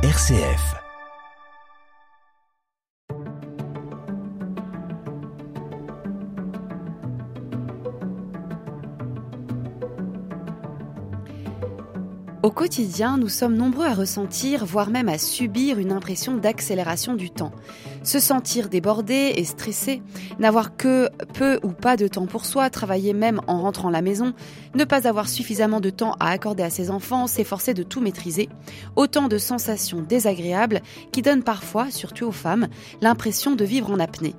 RCF. 0.00 0.76
Au 12.44 12.52
quotidien, 12.52 13.16
nous 13.18 13.28
sommes 13.28 13.56
nombreux 13.56 13.86
à 13.86 13.94
ressentir, 13.94 14.64
voire 14.64 14.90
même 14.90 15.08
à 15.08 15.18
subir 15.18 15.80
une 15.80 15.90
impression 15.90 16.36
d'accélération 16.36 17.14
du 17.14 17.30
temps. 17.30 17.50
Se 18.02 18.20
sentir 18.20 18.68
débordé 18.68 19.32
et 19.36 19.44
stressé, 19.44 20.02
n'avoir 20.38 20.76
que 20.76 21.08
peu 21.34 21.58
ou 21.62 21.68
pas 21.68 21.96
de 21.96 22.08
temps 22.08 22.26
pour 22.26 22.46
soi, 22.46 22.70
travailler 22.70 23.12
même 23.12 23.40
en 23.46 23.60
rentrant 23.60 23.88
à 23.88 23.92
la 23.92 24.02
maison, 24.02 24.32
ne 24.74 24.84
pas 24.84 25.06
avoir 25.06 25.28
suffisamment 25.28 25.80
de 25.80 25.90
temps 25.90 26.14
à 26.20 26.30
accorder 26.30 26.62
à 26.62 26.70
ses 26.70 26.90
enfants, 26.90 27.26
s'efforcer 27.26 27.74
de 27.74 27.82
tout 27.82 28.00
maîtriser, 28.00 28.48
autant 28.96 29.28
de 29.28 29.38
sensations 29.38 30.00
désagréables 30.00 30.80
qui 31.12 31.22
donnent 31.22 31.42
parfois, 31.42 31.90
surtout 31.90 32.26
aux 32.26 32.32
femmes, 32.32 32.68
l'impression 33.00 33.54
de 33.54 33.64
vivre 33.64 33.90
en 33.90 34.00
apnée. 34.00 34.34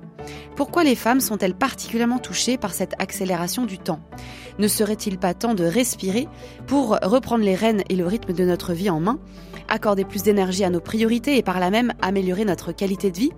Pourquoi 0.56 0.84
les 0.84 0.94
femmes 0.96 1.20
sont-elles 1.20 1.54
particulièrement 1.54 2.18
touchées 2.18 2.58
par 2.58 2.74
cette 2.74 2.94
accélération 3.00 3.64
du 3.64 3.78
temps? 3.78 4.00
Ne 4.58 4.68
serait-il 4.68 5.16
pas 5.16 5.32
temps 5.32 5.54
de 5.54 5.64
respirer 5.64 6.28
pour 6.66 6.98
reprendre 7.02 7.44
les 7.44 7.54
rênes 7.54 7.82
et 7.88 7.96
le 7.96 8.06
rythme 8.06 8.34
de 8.34 8.44
notre 8.44 8.74
vie 8.74 8.90
en 8.90 9.00
main, 9.00 9.18
accorder 9.68 10.04
plus 10.04 10.22
d'énergie 10.22 10.64
à 10.64 10.70
nos 10.70 10.80
priorités 10.80 11.38
et 11.38 11.42
par 11.42 11.60
là 11.60 11.70
même 11.70 11.94
améliorer 12.02 12.44
notre 12.44 12.72
qualité 12.72 13.10
de 13.10 13.18
vie? 13.18 13.32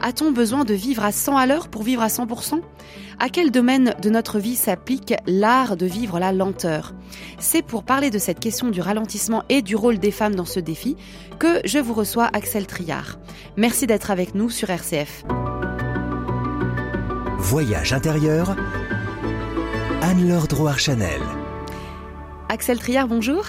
A-t-on 0.00 0.32
besoin 0.32 0.64
de 0.64 0.74
vivre 0.74 1.04
à 1.04 1.12
100 1.12 1.36
à 1.36 1.46
l'heure 1.46 1.68
pour 1.68 1.82
vivre 1.82 2.02
à 2.02 2.08
100% 2.08 2.60
À 3.18 3.28
quel 3.28 3.50
domaine 3.50 3.94
de 4.02 4.10
notre 4.10 4.38
vie 4.38 4.56
s'applique 4.56 5.14
l'art 5.26 5.76
de 5.76 5.86
vivre 5.86 6.18
la 6.18 6.32
lenteur? 6.32 6.92
C'est 7.38 7.62
pour 7.62 7.84
parler 7.84 8.10
de 8.10 8.18
cette 8.18 8.40
question 8.40 8.70
du 8.70 8.80
ralentissement 8.80 9.44
et 9.48 9.62
du 9.62 9.76
rôle 9.76 9.98
des 9.98 10.10
femmes 10.10 10.34
dans 10.34 10.44
ce 10.44 10.60
défi 10.60 10.96
que 11.38 11.60
je 11.64 11.78
vous 11.78 11.94
reçois 11.94 12.28
Axel 12.32 12.66
Triard. 12.66 13.18
Merci 13.56 13.86
d'être 13.86 14.10
avec 14.10 14.34
nous 14.34 14.50
sur 14.50 14.70
RCF. 14.70 15.24
Voyage 17.38 17.92
intérieur, 17.92 18.56
Anne-Laure 20.02 20.48
Drouard-Chanel. 20.48 21.20
Axel 22.48 22.78
Triard, 22.78 23.08
bonjour. 23.08 23.44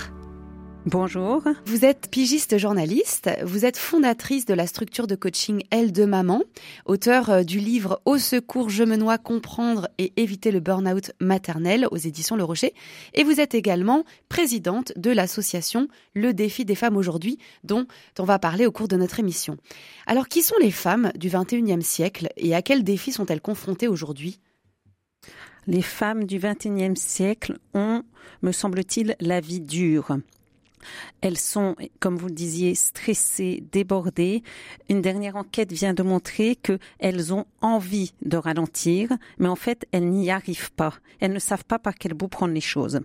Bonjour. 0.87 1.41
Vous 1.65 1.83
êtes 1.83 2.11
pigiste 2.11 2.59
journaliste, 2.59 3.31
vous 3.43 3.65
êtes 3.65 3.75
fondatrice 3.75 4.45
de 4.45 4.53
la 4.53 4.67
structure 4.67 5.07
de 5.07 5.15
coaching 5.15 5.63
Elle 5.71 5.91
de 5.91 6.05
Maman, 6.05 6.43
auteur 6.85 7.31
euh, 7.31 7.41
du 7.41 7.57
livre 7.57 8.03
Au 8.05 8.19
secours, 8.19 8.69
je 8.69 8.83
me 8.83 8.95
noie, 8.95 9.17
comprendre 9.17 9.89
et 9.97 10.13
éviter 10.15 10.51
le 10.51 10.59
burn-out 10.59 11.11
maternel 11.19 11.87
aux 11.89 11.97
éditions 11.97 12.35
Le 12.35 12.43
Rocher, 12.43 12.75
et 13.15 13.23
vous 13.23 13.39
êtes 13.39 13.55
également 13.55 14.03
présidente 14.29 14.93
de 14.95 15.09
l'association 15.09 15.87
Le 16.13 16.35
défi 16.35 16.65
des 16.65 16.75
femmes 16.75 16.97
aujourd'hui, 16.97 17.39
dont 17.63 17.87
on 18.19 18.23
va 18.23 18.37
parler 18.37 18.67
au 18.67 18.71
cours 18.71 18.87
de 18.87 18.95
notre 18.95 19.19
émission. 19.19 19.57
Alors, 20.05 20.27
qui 20.27 20.43
sont 20.43 20.57
les 20.61 20.69
femmes 20.69 21.11
du 21.15 21.29
21e 21.29 21.81
siècle 21.81 22.29
et 22.37 22.53
à 22.53 22.61
quels 22.61 22.83
défis 22.83 23.11
sont-elles 23.11 23.41
confrontées 23.41 23.87
aujourd'hui? 23.87 24.39
Les 25.65 25.81
femmes 25.81 26.25
du 26.25 26.37
21e 26.37 26.95
siècle 26.95 27.57
ont, 27.73 28.03
me 28.43 28.51
semble-t-il, 28.51 29.15
la 29.19 29.39
vie 29.39 29.61
dure. 29.61 30.19
Elles 31.21 31.37
sont, 31.37 31.75
comme 31.99 32.17
vous 32.17 32.27
le 32.27 32.33
disiez, 32.33 32.75
stressées, 32.75 33.63
débordées. 33.71 34.43
Une 34.89 35.01
dernière 35.01 35.35
enquête 35.35 35.71
vient 35.71 35.93
de 35.93 36.03
montrer 36.03 36.55
qu'elles 36.55 37.33
ont 37.33 37.45
envie 37.61 38.13
de 38.23 38.37
ralentir, 38.37 39.09
mais 39.39 39.47
en 39.47 39.55
fait, 39.55 39.85
elles 39.91 40.09
n'y 40.09 40.31
arrivent 40.31 40.71
pas. 40.71 40.93
Elles 41.19 41.33
ne 41.33 41.39
savent 41.39 41.65
pas 41.65 41.79
par 41.79 41.95
quel 41.95 42.13
bout 42.13 42.27
prendre 42.27 42.53
les 42.53 42.61
choses. 42.61 42.99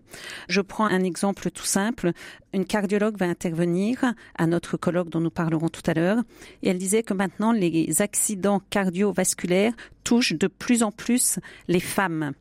Je 0.48 0.60
prends 0.60 0.86
un 0.86 1.02
exemple 1.04 1.50
tout 1.50 1.64
simple. 1.64 2.12
Une 2.52 2.64
cardiologue 2.64 3.16
va 3.16 3.26
intervenir 3.26 4.14
à 4.36 4.46
notre 4.46 4.76
colloque 4.76 5.10
dont 5.10 5.20
nous 5.20 5.30
parlerons 5.30 5.68
tout 5.68 5.82
à 5.86 5.94
l'heure, 5.94 6.18
et 6.62 6.70
elle 6.70 6.78
disait 6.78 7.02
que 7.02 7.14
maintenant 7.14 7.52
les 7.52 8.02
accidents 8.02 8.60
cardiovasculaires 8.70 9.74
touchent 10.04 10.34
de 10.34 10.46
plus 10.48 10.82
en 10.82 10.90
plus 10.90 11.38
les 11.68 11.80
femmes 11.80 12.32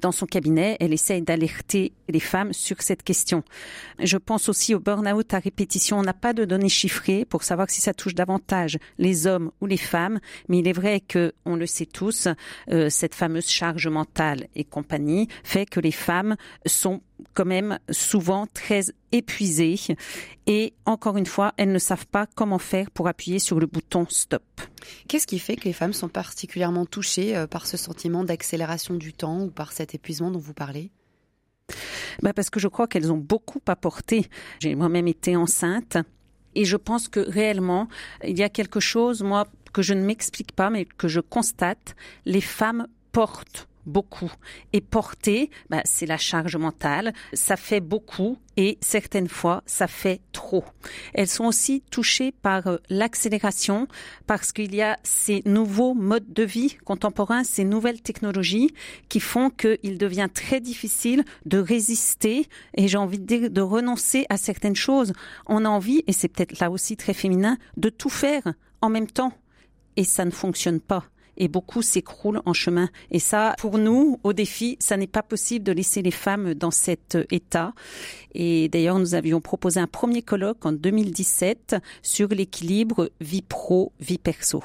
dans 0.00 0.12
son 0.12 0.26
cabinet, 0.26 0.76
elle 0.80 0.92
essaye 0.92 1.22
d'alerter 1.22 1.92
les 2.10 2.20
femmes 2.20 2.52
sur 2.52 2.82
cette 2.82 3.02
question. 3.02 3.42
Je 3.98 4.16
pense 4.16 4.48
aussi 4.48 4.74
au 4.74 4.80
burn-out 4.80 5.34
à 5.34 5.38
répétition. 5.38 5.98
On 5.98 6.02
n'a 6.02 6.14
pas 6.14 6.32
de 6.32 6.44
données 6.44 6.68
chiffrées 6.68 7.24
pour 7.24 7.42
savoir 7.42 7.70
si 7.70 7.80
ça 7.80 7.94
touche 7.94 8.14
davantage 8.14 8.78
les 8.98 9.26
hommes 9.26 9.50
ou 9.60 9.66
les 9.66 9.76
femmes, 9.76 10.20
mais 10.48 10.58
il 10.58 10.68
est 10.68 10.72
vrai 10.72 11.00
que, 11.00 11.32
on 11.44 11.56
le 11.56 11.66
sait 11.66 11.86
tous, 11.86 12.28
euh, 12.70 12.88
cette 12.90 13.14
fameuse 13.14 13.48
charge 13.48 13.88
mentale 13.88 14.48
et 14.54 14.64
compagnie 14.64 15.28
fait 15.44 15.66
que 15.66 15.80
les 15.80 15.92
femmes 15.92 16.36
sont 16.66 17.02
quand 17.34 17.44
même 17.44 17.78
souvent 17.90 18.46
très 18.46 18.84
épuisées 19.12 19.76
et 20.46 20.74
encore 20.86 21.16
une 21.16 21.26
fois, 21.26 21.52
elles 21.56 21.72
ne 21.72 21.78
savent 21.78 22.06
pas 22.06 22.26
comment 22.34 22.58
faire 22.58 22.90
pour 22.90 23.08
appuyer 23.08 23.38
sur 23.38 23.60
le 23.60 23.66
bouton 23.66 24.06
stop. 24.08 24.42
Qu'est-ce 25.08 25.26
qui 25.26 25.38
fait 25.38 25.56
que 25.56 25.64
les 25.64 25.72
femmes 25.72 25.92
sont 25.92 26.08
particulièrement 26.08 26.86
touchées 26.86 27.36
euh, 27.36 27.46
par 27.46 27.66
ce 27.66 27.76
sentiment 27.76 28.24
d'accélération 28.24 28.94
du 28.94 29.12
temps 29.12 29.42
ou 29.42 29.50
par 29.50 29.72
cet 29.72 29.94
épuisement 29.94 30.30
dont 30.30 30.38
vous 30.38 30.54
parlez? 30.54 30.90
Bah 32.22 32.32
Parce 32.32 32.50
que 32.50 32.60
je 32.60 32.68
crois 32.68 32.86
qu'elles 32.86 33.12
ont 33.12 33.18
beaucoup 33.18 33.60
apporté. 33.66 34.28
J'ai 34.60 34.74
moi-même 34.74 35.08
été 35.08 35.36
enceinte 35.36 35.98
et 36.54 36.64
je 36.64 36.76
pense 36.76 37.08
que 37.08 37.20
réellement, 37.20 37.88
il 38.26 38.38
y 38.38 38.42
a 38.42 38.48
quelque 38.48 38.80
chose, 38.80 39.22
moi, 39.22 39.46
que 39.72 39.82
je 39.82 39.94
ne 39.94 40.02
m'explique 40.02 40.52
pas, 40.52 40.70
mais 40.70 40.84
que 40.84 41.08
je 41.08 41.20
constate, 41.20 41.94
les 42.24 42.40
femmes 42.40 42.86
portent 43.12 43.68
beaucoup. 43.86 44.32
Et 44.72 44.80
porter, 44.80 45.50
bah, 45.68 45.82
c'est 45.84 46.06
la 46.06 46.16
charge 46.18 46.56
mentale. 46.56 47.12
Ça 47.32 47.56
fait 47.56 47.80
beaucoup 47.80 48.38
et 48.56 48.78
certaines 48.80 49.28
fois, 49.28 49.62
ça 49.64 49.86
fait 49.86 50.20
trop. 50.32 50.64
Elles 51.14 51.28
sont 51.28 51.44
aussi 51.44 51.82
touchées 51.90 52.32
par 52.32 52.66
euh, 52.66 52.76
l'accélération 52.90 53.86
parce 54.26 54.52
qu'il 54.52 54.74
y 54.74 54.82
a 54.82 54.98
ces 55.02 55.42
nouveaux 55.46 55.94
modes 55.94 56.32
de 56.32 56.42
vie 56.42 56.76
contemporains, 56.84 57.44
ces 57.44 57.64
nouvelles 57.64 58.02
technologies 58.02 58.74
qui 59.08 59.20
font 59.20 59.50
qu'il 59.50 59.98
devient 59.98 60.28
très 60.32 60.60
difficile 60.60 61.24
de 61.46 61.58
résister 61.58 62.48
et 62.76 62.88
j'ai 62.88 62.98
envie 62.98 63.18
de 63.18 63.24
dire 63.24 63.50
de 63.50 63.60
renoncer 63.60 64.26
à 64.28 64.36
certaines 64.36 64.76
choses. 64.76 65.12
On 65.46 65.64
a 65.64 65.68
envie, 65.68 66.02
et 66.06 66.12
c'est 66.12 66.28
peut-être 66.28 66.58
là 66.60 66.70
aussi 66.70 66.96
très 66.96 67.14
féminin, 67.14 67.56
de 67.76 67.88
tout 67.88 68.10
faire 68.10 68.42
en 68.82 68.90
même 68.90 69.06
temps. 69.06 69.32
Et 69.96 70.04
ça 70.04 70.24
ne 70.24 70.30
fonctionne 70.30 70.80
pas 70.80 71.04
et 71.40 71.48
beaucoup 71.48 71.82
s'écroulent 71.82 72.42
en 72.44 72.52
chemin. 72.52 72.90
Et 73.10 73.18
ça, 73.18 73.54
pour 73.58 73.78
nous, 73.78 74.20
au 74.22 74.34
défi, 74.34 74.76
ça 74.78 74.98
n'est 74.98 75.06
pas 75.06 75.22
possible 75.22 75.64
de 75.64 75.72
laisser 75.72 76.02
les 76.02 76.10
femmes 76.10 76.52
dans 76.54 76.70
cet 76.70 77.16
état. 77.30 77.72
Et 78.34 78.68
d'ailleurs, 78.68 78.98
nous 78.98 79.14
avions 79.14 79.40
proposé 79.40 79.80
un 79.80 79.86
premier 79.86 80.20
colloque 80.20 80.64
en 80.66 80.72
2017 80.72 81.76
sur 82.02 82.28
l'équilibre 82.28 83.10
vie 83.20 83.40
pro, 83.42 83.92
vie 84.00 84.18
perso. 84.18 84.62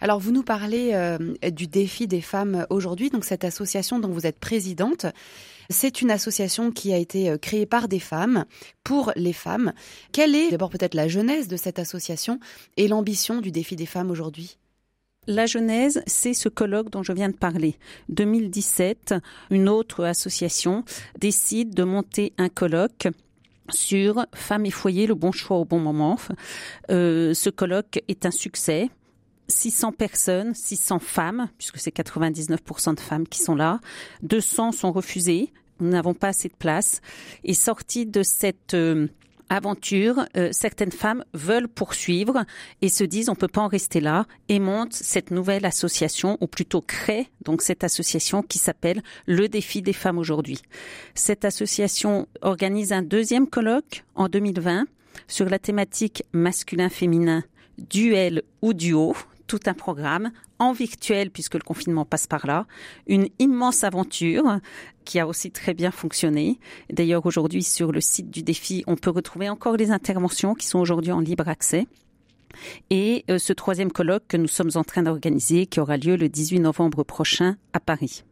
Alors, 0.00 0.18
vous 0.18 0.32
nous 0.32 0.42
parlez 0.42 0.90
euh, 0.94 1.16
du 1.50 1.68
défi 1.68 2.08
des 2.08 2.20
femmes 2.20 2.66
aujourd'hui, 2.70 3.08
donc 3.08 3.24
cette 3.24 3.44
association 3.44 4.00
dont 4.00 4.10
vous 4.10 4.26
êtes 4.26 4.40
présidente. 4.40 5.06
C'est 5.70 6.02
une 6.02 6.10
association 6.10 6.72
qui 6.72 6.92
a 6.92 6.96
été 6.96 7.30
euh, 7.30 7.38
créée 7.38 7.66
par 7.66 7.86
des 7.86 8.00
femmes, 8.00 8.46
pour 8.82 9.12
les 9.14 9.32
femmes. 9.32 9.72
Quelle 10.12 10.34
est 10.34 10.50
d'abord 10.50 10.70
peut-être 10.70 10.94
la 10.94 11.06
genèse 11.06 11.46
de 11.46 11.56
cette 11.56 11.78
association 11.78 12.40
et 12.76 12.88
l'ambition 12.88 13.40
du 13.40 13.52
défi 13.52 13.76
des 13.76 13.86
femmes 13.86 14.10
aujourd'hui? 14.10 14.58
La 15.26 15.46
genèse, 15.46 16.02
c'est 16.06 16.34
ce 16.34 16.48
colloque 16.48 16.90
dont 16.90 17.02
je 17.02 17.12
viens 17.12 17.28
de 17.28 17.36
parler. 17.36 17.76
2017, 18.08 19.14
une 19.50 19.68
autre 19.68 20.04
association 20.04 20.84
décide 21.18 21.74
de 21.74 21.84
monter 21.84 22.32
un 22.38 22.48
colloque 22.48 23.08
sur 23.70 24.26
femmes 24.34 24.66
et 24.66 24.70
foyer, 24.70 25.06
le 25.06 25.14
bon 25.14 25.32
choix 25.32 25.56
au 25.56 25.64
bon 25.64 25.80
moment. 25.80 26.18
Euh, 26.90 27.34
ce 27.34 27.50
colloque 27.50 28.00
est 28.08 28.26
un 28.26 28.30
succès. 28.30 28.90
600 29.48 29.92
personnes, 29.92 30.54
600 30.54 30.98
femmes, 30.98 31.48
puisque 31.58 31.78
c'est 31.78 31.94
99% 31.94 32.96
de 32.96 33.00
femmes 33.00 33.28
qui 33.28 33.38
sont 33.40 33.54
là. 33.54 33.80
200 34.22 34.72
sont 34.72 34.92
refusées. 34.92 35.52
Nous 35.78 35.90
n'avons 35.90 36.14
pas 36.14 36.28
assez 36.28 36.48
de 36.48 36.56
place. 36.56 37.00
Et 37.44 37.54
sorti 37.54 38.06
de 38.06 38.22
cette 38.22 38.74
euh, 38.74 39.08
aventure, 39.48 40.26
euh, 40.36 40.50
certaines 40.52 40.92
femmes 40.92 41.24
veulent 41.34 41.68
poursuivre 41.68 42.44
et 42.82 42.88
se 42.88 43.04
disent 43.04 43.28
on 43.28 43.34
peut 43.34 43.48
pas 43.48 43.62
en 43.62 43.68
rester 43.68 44.00
là 44.00 44.26
et 44.48 44.58
montent 44.58 44.92
cette 44.92 45.30
nouvelle 45.30 45.64
association 45.64 46.36
ou 46.40 46.46
plutôt 46.46 46.80
créent 46.80 47.28
donc 47.44 47.62
cette 47.62 47.84
association 47.84 48.42
qui 48.42 48.58
s'appelle 48.58 49.02
Le 49.26 49.48
défi 49.48 49.82
des 49.82 49.92
femmes 49.92 50.18
aujourd'hui. 50.18 50.62
Cette 51.14 51.44
association 51.44 52.26
organise 52.42 52.92
un 52.92 53.02
deuxième 53.02 53.48
colloque 53.48 54.04
en 54.14 54.28
2020 54.28 54.86
sur 55.28 55.48
la 55.48 55.58
thématique 55.58 56.24
masculin-féminin 56.32 57.42
duel 57.78 58.42
ou 58.62 58.72
duo, 58.72 59.14
tout 59.46 59.60
un 59.66 59.74
programme 59.74 60.30
en 60.58 60.72
virtuel 60.72 61.30
puisque 61.30 61.54
le 61.54 61.60
confinement 61.60 62.04
passe 62.04 62.26
par 62.26 62.46
là, 62.46 62.66
une 63.06 63.28
immense 63.38 63.84
aventure 63.84 64.58
qui 65.04 65.18
a 65.18 65.26
aussi 65.26 65.50
très 65.50 65.74
bien 65.74 65.90
fonctionné. 65.90 66.58
D'ailleurs, 66.90 67.26
aujourd'hui, 67.26 67.62
sur 67.62 67.92
le 67.92 68.00
site 68.00 68.30
du 68.30 68.42
défi, 68.42 68.84
on 68.86 68.96
peut 68.96 69.10
retrouver 69.10 69.48
encore 69.48 69.76
les 69.76 69.90
interventions 69.90 70.54
qui 70.54 70.66
sont 70.66 70.78
aujourd'hui 70.78 71.12
en 71.12 71.20
libre 71.20 71.48
accès. 71.48 71.86
Et 72.90 73.24
euh, 73.30 73.38
ce 73.38 73.52
troisième 73.52 73.92
colloque 73.92 74.24
que 74.28 74.36
nous 74.36 74.48
sommes 74.48 74.70
en 74.74 74.84
train 74.84 75.02
d'organiser, 75.02 75.66
qui 75.66 75.80
aura 75.80 75.96
lieu 75.96 76.16
le 76.16 76.28
18 76.28 76.60
novembre 76.60 77.04
prochain 77.04 77.56
à 77.72 77.80
Paris. 77.80 78.24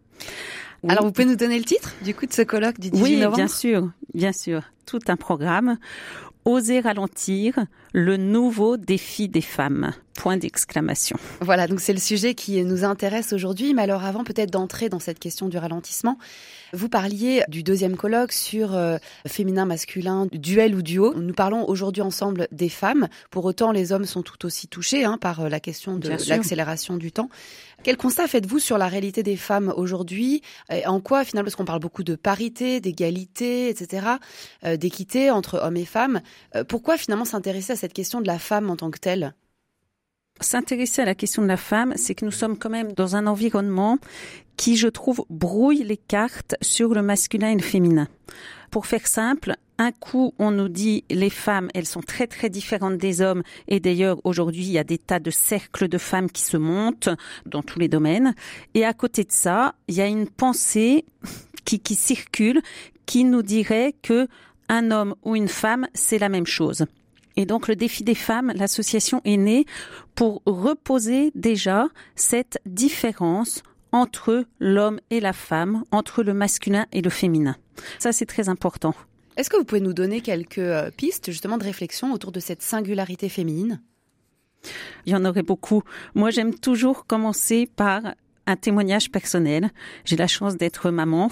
Alors, 0.88 1.04
vous 1.04 1.12
pouvez 1.12 1.26
nous 1.26 1.36
donner 1.36 1.58
le 1.58 1.64
titre, 1.64 1.94
du 2.02 2.14
coup, 2.14 2.26
de 2.26 2.32
ce 2.32 2.42
colloque 2.42 2.78
du 2.78 2.90
18 2.90 3.02
oui, 3.02 3.16
novembre 3.16 3.36
bien 3.36 3.48
sûr, 3.48 3.90
bien 4.12 4.32
sûr. 4.32 4.62
Tout 4.86 5.00
un 5.08 5.16
programme 5.16 5.78
Oser 6.44 6.80
ralentir, 6.80 7.58
le 7.94 8.18
nouveau 8.18 8.76
défi 8.76 9.30
des 9.30 9.40
femmes. 9.40 9.92
Point 10.16 10.36
d'exclamation. 10.36 11.16
Voilà, 11.40 11.66
donc 11.66 11.80
c'est 11.80 11.92
le 11.92 11.98
sujet 11.98 12.34
qui 12.34 12.62
nous 12.64 12.84
intéresse 12.84 13.32
aujourd'hui. 13.32 13.74
Mais 13.74 13.82
alors 13.82 14.04
avant 14.04 14.24
peut-être 14.24 14.50
d'entrer 14.50 14.88
dans 14.88 15.00
cette 15.00 15.18
question 15.18 15.48
du 15.48 15.58
ralentissement, 15.58 16.18
vous 16.72 16.88
parliez 16.88 17.42
du 17.48 17.62
deuxième 17.62 17.96
colloque 17.96 18.32
sur 18.32 18.74
euh, 18.74 18.98
féminin, 19.26 19.64
masculin, 19.64 20.26
duel 20.32 20.74
ou 20.74 20.82
duo. 20.82 21.14
Nous 21.14 21.34
parlons 21.34 21.68
aujourd'hui 21.68 22.02
ensemble 22.02 22.48
des 22.50 22.68
femmes. 22.68 23.08
Pour 23.30 23.44
autant, 23.44 23.70
les 23.70 23.92
hommes 23.92 24.04
sont 24.04 24.22
tout 24.22 24.44
aussi 24.44 24.66
touchés 24.66 25.04
hein, 25.04 25.18
par 25.18 25.40
euh, 25.40 25.48
la 25.48 25.60
question 25.60 25.96
de 25.96 26.08
l'accélération 26.28 26.96
du 26.96 27.12
temps. 27.12 27.28
Quel 27.82 27.96
constat 27.96 28.26
faites-vous 28.26 28.58
sur 28.58 28.78
la 28.78 28.88
réalité 28.88 29.22
des 29.22 29.36
femmes 29.36 29.72
aujourd'hui? 29.76 30.42
En 30.86 31.00
quoi, 31.00 31.24
finalement, 31.24 31.44
parce 31.44 31.56
qu'on 31.56 31.66
parle 31.66 31.80
beaucoup 31.80 32.02
de 32.02 32.14
parité, 32.14 32.80
d'égalité, 32.80 33.68
etc., 33.68 34.06
euh, 34.64 34.76
d'équité 34.76 35.30
entre 35.30 35.60
hommes 35.62 35.76
et 35.76 35.84
femmes, 35.84 36.22
pourquoi 36.68 36.96
finalement 36.96 37.24
s'intéresser 37.24 37.74
à 37.74 37.76
cette 37.76 37.92
question 37.92 38.20
de 38.20 38.26
la 38.26 38.38
femme 38.38 38.70
en 38.70 38.76
tant 38.76 38.90
que 38.90 38.98
telle? 38.98 39.34
S'intéresser 40.40 41.02
à 41.02 41.04
la 41.04 41.14
question 41.14 41.42
de 41.42 41.46
la 41.46 41.56
femme, 41.56 41.92
c'est 41.96 42.14
que 42.14 42.24
nous 42.24 42.32
sommes 42.32 42.58
quand 42.58 42.70
même 42.70 42.92
dans 42.92 43.14
un 43.14 43.26
environnement 43.26 43.98
qui, 44.56 44.76
je 44.76 44.88
trouve, 44.88 45.24
brouille 45.30 45.84
les 45.84 45.96
cartes 45.96 46.56
sur 46.60 46.92
le 46.92 47.02
masculin 47.02 47.50
et 47.50 47.54
le 47.54 47.62
féminin. 47.62 48.08
Pour 48.70 48.86
faire 48.86 49.06
simple, 49.06 49.54
un 49.78 49.92
coup, 49.92 50.34
on 50.40 50.50
nous 50.50 50.68
dit 50.68 51.04
les 51.08 51.30
femmes, 51.30 51.68
elles 51.74 51.86
sont 51.86 52.00
très 52.00 52.26
très 52.26 52.50
différentes 52.50 52.98
des 52.98 53.20
hommes. 53.20 53.42
Et 53.68 53.78
d'ailleurs, 53.78 54.20
aujourd'hui, 54.24 54.62
il 54.62 54.72
y 54.72 54.78
a 54.78 54.84
des 54.84 54.98
tas 54.98 55.20
de 55.20 55.30
cercles 55.30 55.86
de 55.86 55.98
femmes 55.98 56.30
qui 56.30 56.42
se 56.42 56.56
montent 56.56 57.10
dans 57.46 57.62
tous 57.62 57.78
les 57.78 57.88
domaines. 57.88 58.34
Et 58.74 58.84
à 58.84 58.92
côté 58.92 59.22
de 59.22 59.32
ça, 59.32 59.74
il 59.86 59.94
y 59.94 60.00
a 60.00 60.06
une 60.06 60.28
pensée 60.28 61.04
qui, 61.64 61.78
qui 61.78 61.94
circule 61.94 62.60
qui 63.06 63.24
nous 63.24 63.42
dirait 63.42 63.94
que 64.02 64.26
un 64.68 64.90
homme 64.90 65.14
ou 65.22 65.36
une 65.36 65.48
femme, 65.48 65.86
c'est 65.94 66.18
la 66.18 66.28
même 66.28 66.46
chose. 66.46 66.86
Et 67.36 67.46
donc 67.46 67.68
le 67.68 67.76
défi 67.76 68.04
des 68.04 68.14
femmes, 68.14 68.52
l'association 68.54 69.20
est 69.24 69.36
née 69.36 69.66
pour 70.14 70.42
reposer 70.46 71.32
déjà 71.34 71.88
cette 72.14 72.58
différence 72.66 73.62
entre 73.92 74.44
l'homme 74.58 75.00
et 75.10 75.20
la 75.20 75.32
femme, 75.32 75.84
entre 75.92 76.22
le 76.22 76.34
masculin 76.34 76.86
et 76.92 77.00
le 77.00 77.10
féminin. 77.10 77.56
Ça, 77.98 78.12
c'est 78.12 78.26
très 78.26 78.48
important. 78.48 78.94
Est-ce 79.36 79.50
que 79.50 79.56
vous 79.56 79.64
pouvez 79.64 79.80
nous 79.80 79.92
donner 79.92 80.20
quelques 80.20 80.58
euh, 80.58 80.90
pistes 80.90 81.30
justement 81.30 81.58
de 81.58 81.64
réflexion 81.64 82.12
autour 82.12 82.32
de 82.32 82.40
cette 82.40 82.62
singularité 82.62 83.28
féminine? 83.28 83.80
Il 85.06 85.12
y 85.12 85.16
en 85.16 85.24
aurait 85.24 85.42
beaucoup. 85.42 85.82
Moi, 86.14 86.30
j'aime 86.30 86.54
toujours 86.54 87.06
commencer 87.06 87.68
par 87.76 88.14
un 88.46 88.56
témoignage 88.56 89.10
personnel. 89.10 89.70
J'ai 90.04 90.16
la 90.16 90.26
chance 90.26 90.56
d'être 90.56 90.90
maman. 90.90 91.30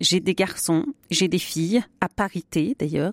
J'ai 0.00 0.20
des 0.20 0.34
garçons, 0.34 0.86
j'ai 1.10 1.28
des 1.28 1.38
filles, 1.38 1.82
à 2.00 2.08
parité 2.08 2.76
d'ailleurs. 2.78 3.12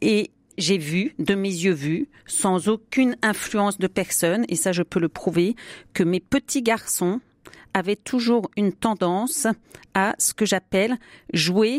Et 0.00 0.30
j'ai 0.58 0.78
vu, 0.78 1.14
de 1.18 1.34
mes 1.34 1.48
yeux 1.48 1.72
vus, 1.72 2.08
sans 2.26 2.68
aucune 2.68 3.16
influence 3.22 3.78
de 3.78 3.86
personne, 3.86 4.44
et 4.48 4.56
ça 4.56 4.72
je 4.72 4.82
peux 4.82 5.00
le 5.00 5.08
prouver, 5.08 5.56
que 5.94 6.02
mes 6.02 6.20
petits 6.20 6.62
garçons 6.62 7.20
avaient 7.74 7.96
toujours 7.96 8.50
une 8.56 8.72
tendance 8.72 9.46
à 9.94 10.14
ce 10.18 10.34
que 10.34 10.46
j'appelle 10.46 10.96
jouer 11.32 11.78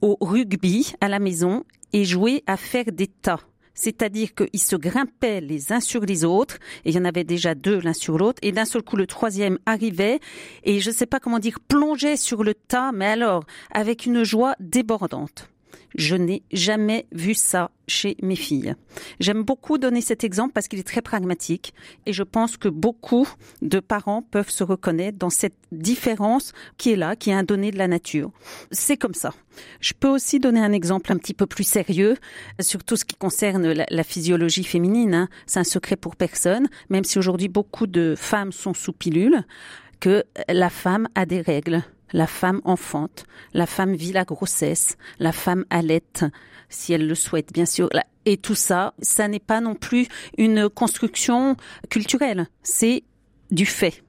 au 0.00 0.16
rugby 0.20 0.94
à 1.00 1.08
la 1.08 1.18
maison 1.18 1.64
et 1.92 2.04
jouer 2.04 2.42
à 2.46 2.56
faire 2.56 2.86
des 2.92 3.06
tas. 3.06 3.40
C'est-à-dire 3.74 4.34
qu'ils 4.34 4.60
se 4.60 4.76
grimpaient 4.76 5.40
les 5.40 5.72
uns 5.72 5.80
sur 5.80 6.02
les 6.02 6.24
autres, 6.24 6.58
et 6.84 6.90
il 6.90 6.94
y 6.94 6.98
en 6.98 7.04
avait 7.04 7.24
déjà 7.24 7.54
deux 7.54 7.80
l'un 7.80 7.94
sur 7.94 8.18
l'autre, 8.18 8.38
et 8.42 8.52
d'un 8.52 8.64
seul 8.66 8.82
coup 8.82 8.96
le 8.96 9.06
troisième 9.06 9.58
arrivait, 9.64 10.20
et 10.64 10.80
je 10.80 10.90
ne 10.90 10.94
sais 10.94 11.06
pas 11.06 11.20
comment 11.20 11.38
dire, 11.38 11.58
plongeait 11.60 12.16
sur 12.16 12.44
le 12.44 12.54
tas, 12.54 12.92
mais 12.92 13.06
alors 13.06 13.44
avec 13.72 14.06
une 14.06 14.22
joie 14.22 14.54
débordante. 14.60 15.48
Je 15.94 16.16
n'ai 16.16 16.42
jamais 16.52 17.06
vu 17.12 17.34
ça 17.34 17.70
chez 17.88 18.16
mes 18.22 18.36
filles. 18.36 18.74
J'aime 19.18 19.42
beaucoup 19.42 19.78
donner 19.78 20.00
cet 20.00 20.22
exemple 20.22 20.52
parce 20.52 20.68
qu'il 20.68 20.78
est 20.78 20.86
très 20.86 21.02
pragmatique 21.02 21.74
et 22.06 22.12
je 22.12 22.22
pense 22.22 22.56
que 22.56 22.68
beaucoup 22.68 23.28
de 23.62 23.80
parents 23.80 24.22
peuvent 24.22 24.50
se 24.50 24.62
reconnaître 24.62 25.18
dans 25.18 25.30
cette 25.30 25.56
différence 25.72 26.52
qui 26.78 26.92
est 26.92 26.96
là, 26.96 27.16
qui 27.16 27.30
est 27.30 27.34
un 27.34 27.42
donné 27.42 27.70
de 27.70 27.78
la 27.78 27.88
nature. 27.88 28.30
C'est 28.70 28.96
comme 28.96 29.14
ça. 29.14 29.34
Je 29.80 29.92
peux 29.98 30.08
aussi 30.08 30.38
donner 30.38 30.60
un 30.60 30.72
exemple 30.72 31.12
un 31.12 31.16
petit 31.16 31.34
peu 31.34 31.46
plus 31.46 31.64
sérieux 31.64 32.16
sur 32.60 32.84
tout 32.84 32.96
ce 32.96 33.04
qui 33.04 33.16
concerne 33.16 33.72
la, 33.72 34.04
physiologie 34.04 34.64
féminine. 34.64 35.14
Hein. 35.14 35.28
C'est 35.46 35.60
un 35.60 35.64
secret 35.64 35.96
pour 35.96 36.16
personne, 36.16 36.68
même 36.88 37.04
si 37.04 37.18
aujourd'hui 37.18 37.48
beaucoup 37.48 37.86
de 37.86 38.14
femmes 38.16 38.52
sont 38.52 38.74
sous 38.74 38.92
pilule, 38.92 39.44
que 39.98 40.24
la 40.48 40.70
femme 40.70 41.08
a 41.14 41.26
des 41.26 41.40
règles 41.40 41.82
la 42.12 42.26
femme 42.26 42.60
enfante, 42.64 43.24
la 43.54 43.66
femme 43.66 43.94
vit 43.94 44.12
la 44.12 44.24
grossesse, 44.24 44.96
la 45.18 45.32
femme 45.32 45.64
allaite, 45.70 46.24
si 46.68 46.92
elle 46.92 47.06
le 47.06 47.14
souhaite, 47.14 47.52
bien 47.52 47.66
sûr. 47.66 47.88
Et 48.26 48.36
tout 48.36 48.54
ça, 48.54 48.94
ça 49.00 49.28
n'est 49.28 49.38
pas 49.38 49.60
non 49.60 49.74
plus 49.74 50.06
une 50.38 50.68
construction 50.68 51.56
culturelle, 51.88 52.46
c'est 52.62 53.04
du 53.50 53.66
fait. 53.66 54.02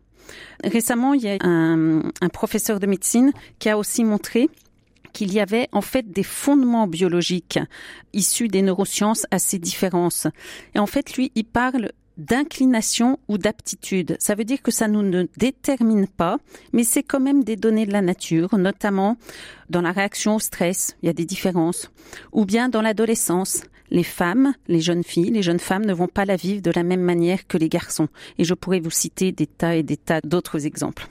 Récemment, 0.63 1.13
il 1.13 1.23
y 1.23 1.29
a 1.29 1.37
un, 1.41 2.03
un 2.21 2.29
professeur 2.29 2.79
de 2.79 2.87
médecine 2.87 3.31
qui 3.59 3.69
a 3.69 3.77
aussi 3.77 4.03
montré 4.03 4.49
qu'il 5.13 5.33
y 5.33 5.39
avait 5.39 5.67
en 5.71 5.81
fait 5.81 6.09
des 6.09 6.23
fondements 6.23 6.87
biologiques 6.87 7.59
issus 8.13 8.47
des 8.47 8.61
neurosciences 8.61 9.25
à 9.31 9.39
ces 9.39 9.59
différences. 9.59 10.27
Et 10.73 10.79
en 10.79 10.85
fait, 10.85 11.15
lui, 11.15 11.31
il 11.35 11.43
parle 11.43 11.91
d'inclination 12.17 13.19
ou 13.27 13.37
d'aptitude. 13.37 14.15
Ça 14.19 14.35
veut 14.35 14.43
dire 14.43 14.61
que 14.61 14.71
ça 14.71 14.87
nous 14.87 15.01
ne 15.01 15.27
détermine 15.37 16.07
pas, 16.07 16.37
mais 16.73 16.83
c'est 16.83 17.03
quand 17.03 17.19
même 17.19 17.43
des 17.43 17.55
données 17.55 17.85
de 17.85 17.93
la 17.93 18.01
nature, 18.01 18.57
notamment 18.57 19.17
dans 19.69 19.81
la 19.81 19.91
réaction 19.91 20.35
au 20.35 20.39
stress, 20.39 20.95
il 21.01 21.07
y 21.07 21.09
a 21.09 21.13
des 21.13 21.25
différences, 21.25 21.91
ou 22.31 22.45
bien 22.45 22.69
dans 22.69 22.81
l'adolescence. 22.81 23.63
Les 23.93 24.03
femmes, 24.03 24.53
les 24.69 24.79
jeunes 24.79 25.03
filles, 25.03 25.31
les 25.31 25.41
jeunes 25.41 25.59
femmes 25.59 25.85
ne 25.85 25.93
vont 25.93 26.07
pas 26.07 26.23
la 26.23 26.37
vivre 26.37 26.61
de 26.61 26.71
la 26.73 26.83
même 26.83 27.01
manière 27.01 27.45
que 27.45 27.57
les 27.57 27.67
garçons. 27.67 28.07
Et 28.37 28.45
je 28.45 28.53
pourrais 28.53 28.79
vous 28.79 28.89
citer 28.89 29.33
des 29.33 29.47
tas 29.47 29.75
et 29.75 29.83
des 29.83 29.97
tas 29.97 30.21
d'autres 30.21 30.65
exemples. 30.65 31.09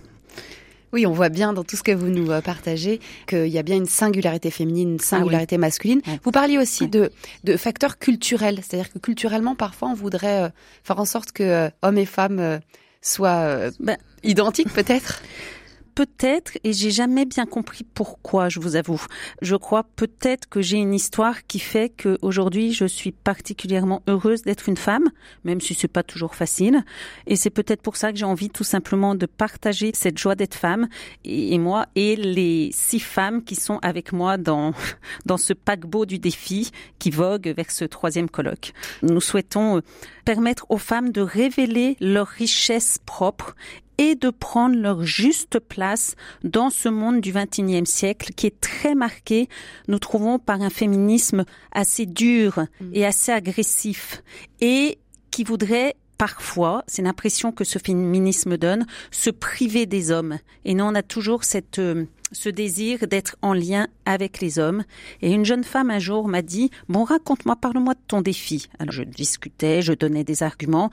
Oui, 0.92 1.06
on 1.06 1.12
voit 1.12 1.28
bien 1.28 1.52
dans 1.52 1.64
tout 1.64 1.76
ce 1.76 1.82
que 1.82 1.92
vous 1.92 2.08
nous 2.08 2.30
euh, 2.30 2.40
partagez 2.40 3.00
qu'il 3.26 3.46
y 3.46 3.58
a 3.58 3.62
bien 3.62 3.76
une 3.76 3.86
singularité 3.86 4.50
féminine, 4.50 4.92
une 4.92 4.98
ah 5.00 5.04
singularité 5.04 5.56
masculine. 5.58 6.00
Vous 6.24 6.32
parliez 6.32 6.58
aussi 6.58 6.88
de, 6.88 7.10
de 7.44 7.56
facteurs 7.56 7.98
culturels, 7.98 8.60
c'est-à-dire 8.62 8.92
que 8.92 8.98
culturellement, 8.98 9.54
parfois, 9.54 9.88
on 9.88 9.94
voudrait 9.94 10.44
euh, 10.44 10.48
faire 10.82 10.98
en 10.98 11.04
sorte 11.04 11.32
que 11.32 11.42
euh, 11.42 11.70
hommes 11.82 11.98
et 11.98 12.06
femmes 12.06 12.60
soient 13.02 13.70
ben, 13.78 13.96
identiques, 14.22 14.72
peut-être? 14.72 15.22
peut-être, 16.00 16.56
et 16.64 16.72
j'ai 16.72 16.90
jamais 16.90 17.26
bien 17.26 17.44
compris 17.44 17.84
pourquoi, 17.84 18.48
je 18.48 18.58
vous 18.58 18.74
avoue. 18.74 19.04
Je 19.42 19.54
crois 19.54 19.82
peut-être 19.96 20.48
que 20.48 20.62
j'ai 20.62 20.78
une 20.78 20.94
histoire 20.94 21.46
qui 21.46 21.58
fait 21.58 21.90
que 21.90 22.16
aujourd'hui 22.22 22.72
je 22.72 22.86
suis 22.86 23.12
particulièrement 23.12 24.02
heureuse 24.06 24.40
d'être 24.40 24.70
une 24.70 24.78
femme, 24.78 25.10
même 25.44 25.60
si 25.60 25.74
c'est 25.74 25.88
pas 25.88 26.02
toujours 26.02 26.34
facile. 26.34 26.86
Et 27.26 27.36
c'est 27.36 27.50
peut-être 27.50 27.82
pour 27.82 27.96
ça 27.96 28.12
que 28.12 28.18
j'ai 28.18 28.24
envie 28.24 28.48
tout 28.48 28.64
simplement 28.64 29.14
de 29.14 29.26
partager 29.26 29.90
cette 29.94 30.16
joie 30.16 30.36
d'être 30.36 30.54
femme 30.54 30.88
et, 31.26 31.58
moi 31.58 31.84
et 31.96 32.16
les 32.16 32.70
six 32.72 33.00
femmes 33.00 33.44
qui 33.44 33.54
sont 33.54 33.78
avec 33.82 34.14
moi 34.14 34.38
dans 34.38 34.72
dans 35.26 35.36
ce 35.36 35.52
paquebot 35.52 36.06
du 36.06 36.18
défi 36.18 36.70
qui 36.98 37.10
vogue 37.10 37.52
vers 37.54 37.70
ce 37.70 37.84
troisième 37.84 38.30
colloque. 38.30 38.72
Nous 39.02 39.20
souhaitons 39.20 39.76
euh, 39.76 39.80
permettre 40.24 40.64
aux 40.70 40.78
femmes 40.78 41.10
de 41.10 41.20
révéler 41.20 41.98
leur 42.00 42.26
richesse 42.26 42.96
propre 43.04 43.54
et 44.00 44.14
de 44.14 44.30
prendre 44.30 44.76
leur 44.76 45.04
juste 45.04 45.58
place 45.58 46.16
dans 46.42 46.70
ce 46.70 46.88
monde 46.88 47.20
du 47.20 47.32
XXIe 47.32 47.84
siècle 47.84 48.32
qui 48.34 48.46
est 48.46 48.58
très 48.58 48.94
marqué, 48.94 49.46
nous 49.88 49.98
trouvons, 49.98 50.38
par 50.38 50.62
un 50.62 50.70
féminisme 50.70 51.44
assez 51.70 52.06
dur 52.06 52.64
mm. 52.80 52.90
et 52.94 53.04
assez 53.04 53.30
agressif 53.30 54.22
et 54.62 54.98
qui 55.30 55.44
voudrait 55.44 55.96
parfois, 56.16 56.82
c'est 56.86 57.02
l'impression 57.02 57.52
que 57.52 57.64
ce 57.64 57.78
féminisme 57.78 58.56
donne, 58.56 58.86
se 59.10 59.28
priver 59.28 59.84
des 59.84 60.10
hommes. 60.10 60.38
Et 60.64 60.72
nous, 60.72 60.84
on 60.84 60.94
a 60.94 61.02
toujours 61.02 61.44
cette 61.44 61.78
euh, 61.78 62.06
ce 62.32 62.48
désir 62.48 63.06
d'être 63.06 63.36
en 63.42 63.52
lien 63.52 63.88
avec 64.04 64.40
les 64.40 64.58
hommes. 64.58 64.84
Et 65.22 65.32
une 65.32 65.44
jeune 65.44 65.64
femme 65.64 65.90
un 65.90 65.98
jour 65.98 66.28
m'a 66.28 66.42
dit, 66.42 66.70
bon, 66.88 67.04
raconte-moi, 67.04 67.56
parle-moi 67.56 67.94
de 67.94 68.00
ton 68.06 68.20
défi. 68.20 68.68
Alors 68.78 68.92
je 68.92 69.02
discutais, 69.02 69.82
je 69.82 69.92
donnais 69.92 70.24
des 70.24 70.42
arguments. 70.42 70.90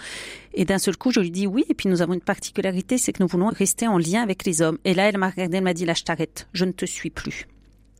Et 0.53 0.65
d'un 0.65 0.77
seul 0.77 0.97
coup, 0.97 1.11
je 1.11 1.19
lui 1.19 1.31
dis 1.31 1.47
oui. 1.47 1.65
Et 1.69 1.73
puis 1.73 1.89
nous 1.89 2.01
avons 2.01 2.13
une 2.13 2.21
particularité, 2.21 2.97
c'est 2.97 3.13
que 3.13 3.21
nous 3.21 3.29
voulons 3.29 3.47
rester 3.47 3.87
en 3.87 3.97
lien 3.97 4.21
avec 4.21 4.45
les 4.45 4.61
hommes. 4.61 4.77
Et 4.85 4.93
là, 4.93 5.09
elle 5.09 5.17
m'a 5.17 5.29
regardé, 5.29 5.57
elle 5.57 5.63
m'a 5.63 5.73
dit, 5.73 5.85
là, 5.85 5.93
je 5.93 6.03
t'arrête, 6.03 6.47
je 6.53 6.65
ne 6.65 6.71
te 6.71 6.85
suis 6.85 7.09
plus. 7.09 7.47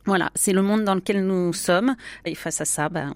Voilà, 0.08 0.32
c'est 0.36 0.54
le 0.54 0.62
monde 0.62 0.86
dans 0.86 0.96
lequel 0.96 1.26
nous 1.26 1.52
sommes. 1.52 1.96
Et 2.26 2.34
face 2.34 2.62
à 2.62 2.66
ça, 2.66 2.88
ben, 2.88 3.14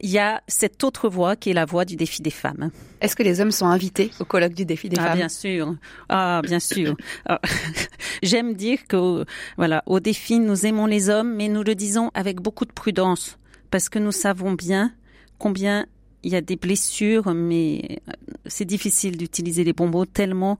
il 0.00 0.10
y 0.10 0.18
a 0.18 0.42
cette 0.46 0.84
autre 0.84 1.08
voie 1.08 1.34
qui 1.34 1.50
est 1.50 1.54
la 1.54 1.64
voie 1.64 1.86
du 1.86 1.96
défi 1.96 2.20
des 2.20 2.30
femmes. 2.30 2.70
Est-ce 3.00 3.16
que 3.16 3.22
les 3.22 3.40
hommes 3.40 3.50
sont 3.50 3.66
invités 3.66 4.10
au 4.20 4.26
colloque 4.26 4.52
du 4.52 4.66
défi 4.66 4.90
des 4.90 4.98
ah, 4.98 5.06
femmes 5.06 5.16
Bien 5.16 5.28
sûr. 5.30 5.74
Ah, 6.10 6.42
bien 6.44 6.60
sûr. 6.60 6.94
Ah, 7.28 7.40
j'aime 8.22 8.54
dire 8.54 8.86
que, 8.86 9.24
voilà, 9.56 9.82
au 9.86 9.98
défi, 9.98 10.38
nous 10.38 10.66
aimons 10.66 10.86
les 10.86 11.08
hommes, 11.08 11.34
mais 11.34 11.48
nous 11.48 11.62
le 11.62 11.74
disons 11.74 12.10
avec 12.14 12.40
beaucoup 12.40 12.64
de 12.66 12.72
prudence, 12.72 13.38
parce 13.70 13.88
que 13.88 13.98
nous 13.98 14.12
savons 14.12 14.52
bien 14.52 14.92
combien 15.38 15.86
il 16.22 16.32
y 16.32 16.36
a 16.36 16.40
des 16.40 16.56
blessures, 16.56 17.32
mais 17.34 18.00
c'est 18.46 18.64
difficile 18.64 19.16
d'utiliser 19.16 19.64
les 19.64 19.72
bons 19.72 19.88
mots 19.88 20.04
tellement 20.04 20.58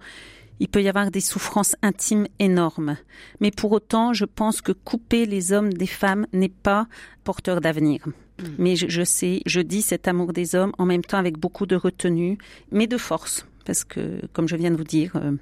il 0.60 0.68
peut 0.68 0.82
y 0.82 0.88
avoir 0.88 1.10
des 1.10 1.20
souffrances 1.20 1.76
intimes 1.82 2.26
énormes. 2.38 2.96
Mais 3.40 3.50
pour 3.50 3.72
autant, 3.72 4.12
je 4.12 4.24
pense 4.24 4.60
que 4.60 4.72
couper 4.72 5.26
les 5.26 5.52
hommes 5.52 5.72
des 5.72 5.86
femmes 5.86 6.26
n'est 6.32 6.48
pas 6.48 6.86
porteur 7.24 7.60
d'avenir. 7.60 8.06
Mm. 8.06 8.44
Mais 8.58 8.76
je, 8.76 9.04
sais, 9.04 9.42
je 9.46 9.60
dis 9.60 9.82
cet 9.82 10.08
amour 10.08 10.32
des 10.32 10.54
hommes 10.54 10.72
en 10.78 10.86
même 10.86 11.02
temps 11.02 11.18
avec 11.18 11.38
beaucoup 11.38 11.66
de 11.66 11.76
retenue, 11.76 12.38
mais 12.70 12.86
de 12.86 12.96
force, 12.96 13.46
parce 13.64 13.84
que, 13.84 14.20
comme 14.32 14.48
je 14.48 14.56
viens 14.56 14.70
de 14.70 14.76
vous 14.76 14.84
dire, 14.84 15.12
euh, 15.16 15.32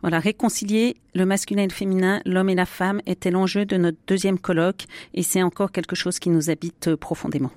voilà, 0.00 0.20
réconcilier 0.20 0.96
le 1.14 1.26
masculin 1.26 1.62
et 1.62 1.68
le 1.68 1.72
féminin, 1.72 2.20
l'homme 2.24 2.50
et 2.50 2.54
la 2.54 2.66
femme 2.66 3.00
était 3.06 3.30
l'enjeu 3.30 3.64
de 3.64 3.76
notre 3.76 3.98
deuxième 4.06 4.38
colloque, 4.38 4.84
et 5.14 5.22
c'est 5.22 5.42
encore 5.42 5.72
quelque 5.72 5.96
chose 5.96 6.18
qui 6.18 6.30
nous 6.30 6.50
habite 6.50 6.88
euh, 6.88 6.96
profondément. 6.96 7.50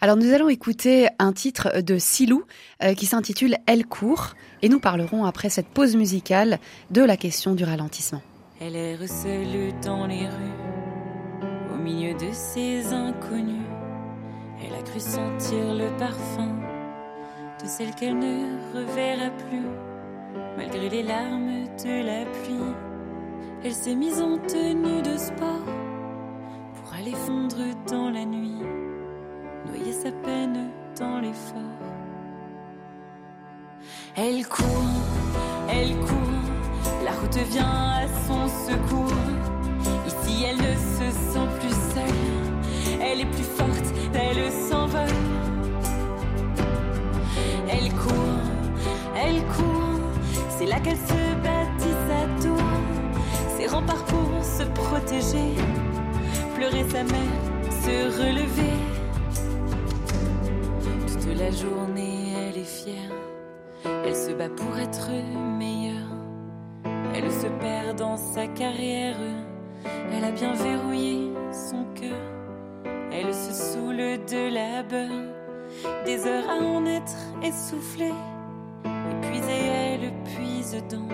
Alors 0.00 0.16
nous 0.16 0.32
allons 0.32 0.48
écouter 0.48 1.08
un 1.18 1.32
titre 1.32 1.80
de 1.80 1.98
Silou 1.98 2.44
euh, 2.84 2.94
qui 2.94 3.04
s'intitule 3.04 3.56
Elle 3.66 3.84
court 3.84 4.34
et 4.62 4.68
nous 4.68 4.78
parlerons 4.78 5.24
après 5.24 5.50
cette 5.50 5.66
pause 5.66 5.96
musicale 5.96 6.60
de 6.92 7.02
la 7.02 7.16
question 7.16 7.54
du 7.54 7.64
ralentissement. 7.64 8.22
Elle 8.60 8.76
est 8.76 9.06
seule 9.08 9.72
dans 9.82 10.06
les 10.06 10.28
rues, 10.28 11.42
au 11.74 11.78
milieu 11.78 12.14
de 12.14 12.32
ces 12.32 12.92
inconnus. 12.92 13.66
Elle 14.64 14.74
a 14.74 14.82
cru 14.82 15.00
sentir 15.00 15.74
le 15.74 15.88
parfum 15.98 16.54
de 17.60 17.66
celle 17.66 17.92
qu'elle 17.96 18.18
ne 18.18 18.56
reverra 18.74 19.30
plus, 19.30 19.66
malgré 20.56 20.90
les 20.90 21.02
larmes 21.02 21.64
de 21.84 22.06
la 22.06 22.24
pluie. 22.24 22.74
Elle 23.64 23.74
s'est 23.74 23.96
mise 23.96 24.20
en 24.20 24.38
tenue 24.38 25.02
de 25.02 25.16
sport 25.16 25.66
pour 26.74 26.94
aller 26.94 27.14
fondre 27.26 27.56
dans 27.90 28.10
la 28.10 28.24
nuit 28.24 28.77
noyer 29.78 29.92
sa 29.92 30.10
peine 30.10 30.70
dans 30.98 31.20
l'effort. 31.20 31.62
Elle 34.16 34.46
court, 34.46 34.66
elle 35.68 35.96
court, 35.96 37.04
la 37.04 37.12
route 37.12 37.36
vient 37.50 37.64
à 37.64 38.06
son 38.26 38.48
secours. 38.48 39.12
Ici, 40.06 40.44
elle 40.44 40.56
ne 40.56 40.74
se 40.74 41.10
sent 41.32 41.48
plus 41.60 41.74
seule, 41.94 43.00
elle 43.00 43.20
est 43.20 43.30
plus 43.30 43.44
forte, 43.44 43.94
elle 44.14 44.52
s'envole. 44.52 45.08
Elle 47.70 47.92
court, 47.92 48.42
elle 49.16 49.42
court, 49.46 50.00
c'est 50.58 50.66
là 50.66 50.80
qu'elle 50.80 50.96
se 50.96 51.34
bâtit 51.44 51.96
sa 52.08 52.42
tour, 52.42 52.62
ses 53.56 53.66
remparts 53.66 54.04
pour 54.06 54.42
se 54.42 54.64
protéger, 54.64 55.54
pleurer 56.56 56.84
sa 56.90 57.04
mère, 57.04 57.38
se 57.82 58.20
relever 58.20 58.97
la 61.38 61.50
journée, 61.50 62.32
elle 62.36 62.58
est 62.58 62.64
fière. 62.64 63.12
Elle 63.84 64.16
se 64.16 64.32
bat 64.32 64.48
pour 64.48 64.76
être 64.78 65.10
meilleure. 65.58 66.10
Elle 67.14 67.30
se 67.30 67.46
perd 67.60 67.98
dans 67.98 68.16
sa 68.16 68.46
carrière. 68.48 69.16
Elle 70.12 70.24
a 70.24 70.32
bien 70.32 70.52
verrouillé 70.54 71.30
son 71.52 71.84
cœur. 71.94 72.18
Elle 73.12 73.32
se 73.32 73.52
saoule 73.52 73.96
de 73.96 74.52
labeur. 74.52 75.10
Des 76.04 76.26
heures 76.26 76.48
à 76.50 76.62
en 76.62 76.84
être 76.86 77.16
essoufflée. 77.42 78.14
Épuisée, 79.12 79.66
elle 79.66 80.12
puise 80.24 80.76
dans 80.90 81.08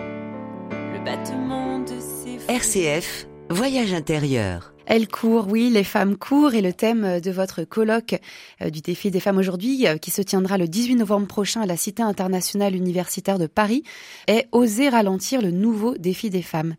le 0.71 1.05
battement 1.05 1.81
de 1.81 1.99
ses. 2.01 2.39
RCF, 2.49 3.27
voyage 3.51 3.93
intérieur. 3.93 4.74
Elle 4.87 5.09
court, 5.09 5.47
oui, 5.49 5.71
les 5.71 5.85
femmes 5.85 6.17
courent 6.17 6.55
et 6.55 6.61
le 6.61 6.75
thème 6.75 7.21
de 7.21 7.31
votre 7.31 7.65
colloque 7.65 8.17
euh, 8.61 8.69
du 8.69 8.83
défi 8.83 9.11
des 9.11 9.21
femmes 9.21 9.39
aujourd'hui, 9.39 9.87
euh, 9.87 9.97
qui 9.97 10.11
se 10.11 10.21
tiendra 10.21 10.59
le 10.59 10.69
18 10.69 10.97
novembre 10.97 11.27
prochain 11.27 11.63
à 11.63 11.67
la 11.67 11.77
Cité 11.77 12.03
internationale 12.03 12.75
universitaire 12.75 13.39
de 13.39 13.47
Paris, 13.47 13.83
est 14.27 14.47
Oser 14.53 14.91
ralentir 14.91 15.41
le 15.41 15.51
nouveau 15.51 15.97
défi 15.97 16.29
des 16.29 16.43
femmes. 16.43 16.75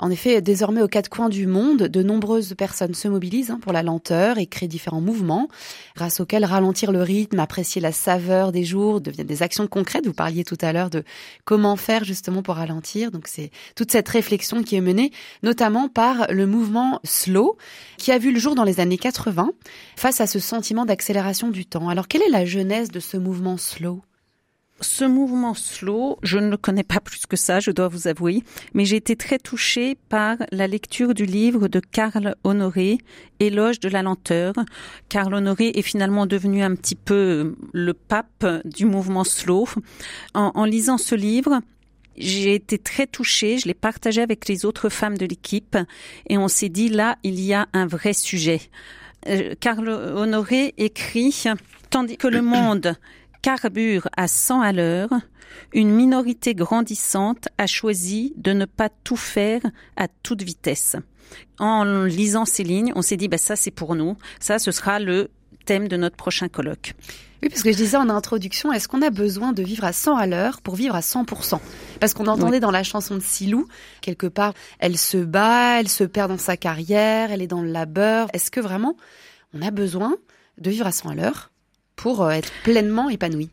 En 0.00 0.10
effet, 0.12 0.40
désormais 0.40 0.80
aux 0.80 0.86
quatre 0.86 1.08
coins 1.08 1.28
du 1.28 1.48
monde, 1.48 1.82
de 1.82 2.02
nombreuses 2.04 2.54
personnes 2.54 2.94
se 2.94 3.08
mobilisent 3.08 3.50
hein, 3.50 3.58
pour 3.60 3.72
la 3.72 3.82
lenteur 3.82 4.38
et 4.38 4.46
créent 4.46 4.68
différents 4.68 5.00
mouvements, 5.00 5.48
grâce 5.96 6.20
auxquels 6.20 6.44
ralentir 6.44 6.92
le 6.92 7.02
rythme, 7.02 7.40
apprécier 7.40 7.80
la 7.80 7.90
saveur 7.90 8.52
des 8.52 8.62
jours 8.62 9.00
deviennent 9.00 9.26
des 9.26 9.42
actions 9.42 9.66
concrètes. 9.66 10.06
Vous 10.06 10.12
parliez 10.12 10.44
tout 10.44 10.56
à 10.60 10.72
l'heure 10.72 10.88
de 10.88 11.02
comment 11.44 11.74
faire 11.74 12.04
justement 12.04 12.42
pour 12.42 12.54
ralentir. 12.54 13.10
Donc 13.10 13.26
c'est 13.26 13.50
toute 13.74 13.90
cette 13.90 14.08
réflexion 14.08 14.62
qui 14.62 14.76
est 14.76 14.80
menée 14.80 15.10
notamment 15.42 15.88
par 15.88 16.28
le 16.30 16.46
mouvement 16.46 17.00
slow, 17.02 17.56
qui 17.96 18.12
a 18.12 18.18
vu 18.18 18.32
le 18.32 18.38
jour 18.38 18.54
dans 18.54 18.64
les 18.64 18.78
années 18.78 18.98
80 18.98 19.50
face 19.96 20.20
à 20.20 20.28
ce 20.28 20.38
sentiment 20.38 20.84
d'accélération 20.84 21.48
du 21.48 21.66
temps. 21.66 21.88
Alors 21.88 22.06
quelle 22.06 22.22
est 22.22 22.30
la 22.30 22.44
genèse 22.44 22.92
de 22.92 23.00
ce 23.00 23.16
mouvement 23.16 23.56
slow? 23.56 24.02
Ce 24.80 25.04
mouvement 25.04 25.54
slow, 25.54 26.18
je 26.22 26.38
ne 26.38 26.48
le 26.48 26.56
connais 26.56 26.84
pas 26.84 27.00
plus 27.00 27.26
que 27.26 27.36
ça, 27.36 27.60
je 27.60 27.70
dois 27.70 27.88
vous 27.88 28.06
avouer, 28.06 28.42
mais 28.74 28.84
j'ai 28.84 28.96
été 28.96 29.16
très 29.16 29.38
touchée 29.38 29.96
par 30.08 30.36
la 30.52 30.66
lecture 30.66 31.14
du 31.14 31.26
livre 31.26 31.68
de 31.68 31.80
Karl 31.80 32.36
Honoré, 32.44 32.98
Éloge 33.40 33.80
de 33.80 33.88
la 33.88 34.02
lenteur. 34.02 34.54
Karl 35.08 35.34
Honoré 35.34 35.72
est 35.74 35.82
finalement 35.82 36.26
devenu 36.26 36.62
un 36.62 36.74
petit 36.74 36.94
peu 36.94 37.56
le 37.72 37.94
pape 37.94 38.46
du 38.64 38.84
mouvement 38.84 39.24
slow. 39.24 39.68
En, 40.34 40.52
en 40.54 40.64
lisant 40.64 40.98
ce 40.98 41.14
livre, 41.14 41.60
j'ai 42.16 42.54
été 42.54 42.78
très 42.78 43.06
touchée, 43.06 43.58
je 43.58 43.66
l'ai 43.66 43.74
partagé 43.74 44.20
avec 44.22 44.48
les 44.48 44.64
autres 44.64 44.88
femmes 44.88 45.18
de 45.18 45.26
l'équipe 45.26 45.76
et 46.28 46.38
on 46.38 46.48
s'est 46.48 46.68
dit 46.68 46.88
là, 46.88 47.16
il 47.22 47.40
y 47.40 47.54
a 47.54 47.68
un 47.72 47.86
vrai 47.86 48.12
sujet. 48.12 48.60
Euh, 49.28 49.54
Karl 49.58 49.88
Honoré 49.88 50.74
écrit, 50.78 51.44
tandis 51.90 52.16
que 52.16 52.28
le 52.28 52.42
monde 52.42 52.96
carbure 53.42 54.08
à 54.16 54.28
100 54.28 54.60
à 54.60 54.72
l'heure, 54.72 55.10
une 55.72 55.90
minorité 55.90 56.54
grandissante 56.54 57.48
a 57.58 57.66
choisi 57.66 58.32
de 58.36 58.52
ne 58.52 58.64
pas 58.64 58.88
tout 58.88 59.16
faire 59.16 59.62
à 59.96 60.08
toute 60.08 60.42
vitesse. 60.42 60.96
En 61.58 61.84
lisant 62.04 62.44
ces 62.44 62.64
lignes, 62.64 62.92
on 62.94 63.02
s'est 63.02 63.16
dit, 63.16 63.28
bah, 63.28 63.38
ça 63.38 63.56
c'est 63.56 63.70
pour 63.70 63.94
nous, 63.94 64.16
ça 64.40 64.58
ce 64.58 64.70
sera 64.70 64.98
le 64.98 65.30
thème 65.66 65.88
de 65.88 65.96
notre 65.96 66.16
prochain 66.16 66.48
colloque. 66.48 66.94
Oui, 67.42 67.50
parce 67.50 67.62
que 67.62 67.70
je 67.70 67.76
disais 67.76 67.96
en 67.96 68.08
introduction, 68.08 68.72
est-ce 68.72 68.88
qu'on 68.88 69.02
a 69.02 69.10
besoin 69.10 69.52
de 69.52 69.62
vivre 69.62 69.84
à 69.84 69.92
100 69.92 70.16
à 70.16 70.26
l'heure 70.26 70.60
pour 70.60 70.74
vivre 70.74 70.96
à 70.96 71.00
100% 71.00 71.60
Parce 72.00 72.12
qu'on 72.12 72.26
entendait 72.26 72.58
dans 72.58 72.72
la 72.72 72.82
chanson 72.82 73.14
de 73.14 73.20
Silou, 73.20 73.68
quelque 74.00 74.26
part, 74.26 74.54
elle 74.80 74.98
se 74.98 75.18
bat, 75.18 75.78
elle 75.78 75.88
se 75.88 76.02
perd 76.02 76.30
dans 76.30 76.38
sa 76.38 76.56
carrière, 76.56 77.30
elle 77.30 77.42
est 77.42 77.46
dans 77.46 77.62
le 77.62 77.70
labeur. 77.70 78.28
Est-ce 78.32 78.50
que 78.50 78.60
vraiment 78.60 78.96
on 79.54 79.62
a 79.62 79.70
besoin 79.70 80.16
de 80.58 80.70
vivre 80.70 80.86
à 80.86 80.92
100 80.92 81.10
à 81.10 81.14
l'heure? 81.14 81.52
Pour 81.98 82.22
euh, 82.22 82.30
être 82.30 82.50
pleinement 82.64 83.10
épanoui 83.10 83.50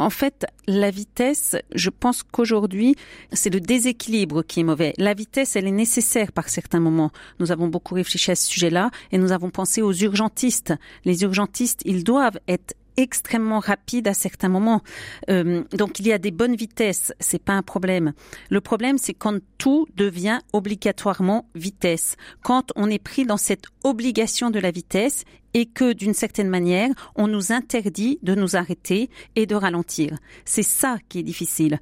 en 0.00 0.10
fait, 0.10 0.46
la 0.68 0.90
vitesse, 0.90 1.56
je 1.74 1.90
pense 1.90 2.22
qu'aujourd'hui, 2.22 2.94
c'est 3.32 3.52
le 3.52 3.60
déséquilibre 3.60 4.42
qui 4.42 4.60
est 4.60 4.64
mauvais. 4.64 4.94
La 4.96 5.12
vitesse, 5.12 5.56
elle 5.56 5.66
est 5.66 5.72
nécessaire 5.72 6.30
par 6.30 6.48
certains 6.48 6.78
moments. 6.78 7.10
Nous 7.40 7.50
avons 7.50 7.66
beaucoup 7.66 7.96
réfléchi 7.96 8.30
à 8.30 8.36
ce 8.36 8.46
sujet-là 8.46 8.90
et 9.10 9.18
nous 9.18 9.32
avons 9.32 9.50
pensé 9.50 9.82
aux 9.82 9.92
urgentistes. 9.92 10.72
Les 11.04 11.22
urgentistes, 11.22 11.82
ils 11.84 12.04
doivent 12.04 12.38
être 12.46 12.74
extrêmement 12.98 13.60
rapide 13.60 14.08
à 14.08 14.12
certains 14.12 14.48
moments. 14.48 14.82
Euh, 15.30 15.62
donc 15.72 16.00
il 16.00 16.06
y 16.06 16.12
a 16.12 16.18
des 16.18 16.32
bonnes 16.32 16.56
vitesses, 16.56 17.14
c'est 17.20 17.42
pas 17.42 17.54
un 17.54 17.62
problème. 17.62 18.12
Le 18.50 18.60
problème 18.60 18.98
c'est 18.98 19.14
quand 19.14 19.38
tout 19.56 19.86
devient 19.96 20.40
obligatoirement 20.52 21.48
vitesse. 21.54 22.16
Quand 22.42 22.72
on 22.76 22.90
est 22.90 23.02
pris 23.02 23.24
dans 23.24 23.36
cette 23.36 23.64
obligation 23.84 24.50
de 24.50 24.58
la 24.58 24.72
vitesse 24.72 25.24
et 25.54 25.66
que 25.66 25.92
d'une 25.92 26.12
certaine 26.12 26.48
manière, 26.48 26.90
on 27.14 27.26
nous 27.26 27.52
interdit 27.52 28.18
de 28.22 28.34
nous 28.34 28.56
arrêter 28.56 29.08
et 29.34 29.46
de 29.46 29.54
ralentir. 29.54 30.18
C'est 30.44 30.62
ça 30.62 30.98
qui 31.08 31.20
est 31.20 31.22
difficile. 31.22 31.78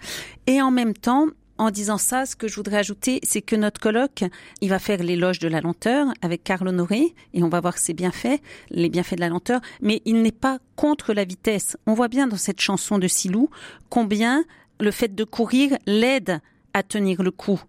Et 0.46 0.62
en 0.62 0.70
même 0.70 0.94
temps, 0.94 1.26
en 1.58 1.70
disant 1.70 1.98
ça, 1.98 2.26
ce 2.26 2.36
que 2.36 2.48
je 2.48 2.56
voudrais 2.56 2.78
ajouter, 2.78 3.20
c'est 3.22 3.42
que 3.42 3.56
notre 3.56 3.80
colloque, 3.80 4.24
il 4.60 4.68
va 4.68 4.78
faire 4.78 5.02
l'éloge 5.02 5.38
de 5.38 5.48
la 5.48 5.60
lenteur 5.60 6.08
avec 6.22 6.44
Carl 6.44 6.66
Honoré, 6.68 7.14
et 7.34 7.42
on 7.42 7.48
va 7.48 7.60
voir 7.60 7.78
ses 7.78 7.94
bienfaits, 7.94 8.40
les 8.70 8.88
bienfaits 8.88 9.16
de 9.16 9.20
la 9.20 9.28
lenteur, 9.28 9.60
mais 9.80 10.02
il 10.04 10.22
n'est 10.22 10.32
pas 10.32 10.58
contre 10.76 11.12
la 11.12 11.24
vitesse. 11.24 11.76
On 11.86 11.94
voit 11.94 12.08
bien 12.08 12.26
dans 12.26 12.36
cette 12.36 12.60
chanson 12.60 12.98
de 12.98 13.08
Silou 13.08 13.50
combien 13.88 14.44
le 14.80 14.90
fait 14.90 15.14
de 15.14 15.24
courir 15.24 15.76
l'aide 15.86 16.40
à 16.74 16.82
tenir 16.82 17.22
le 17.22 17.30
coup 17.30 17.60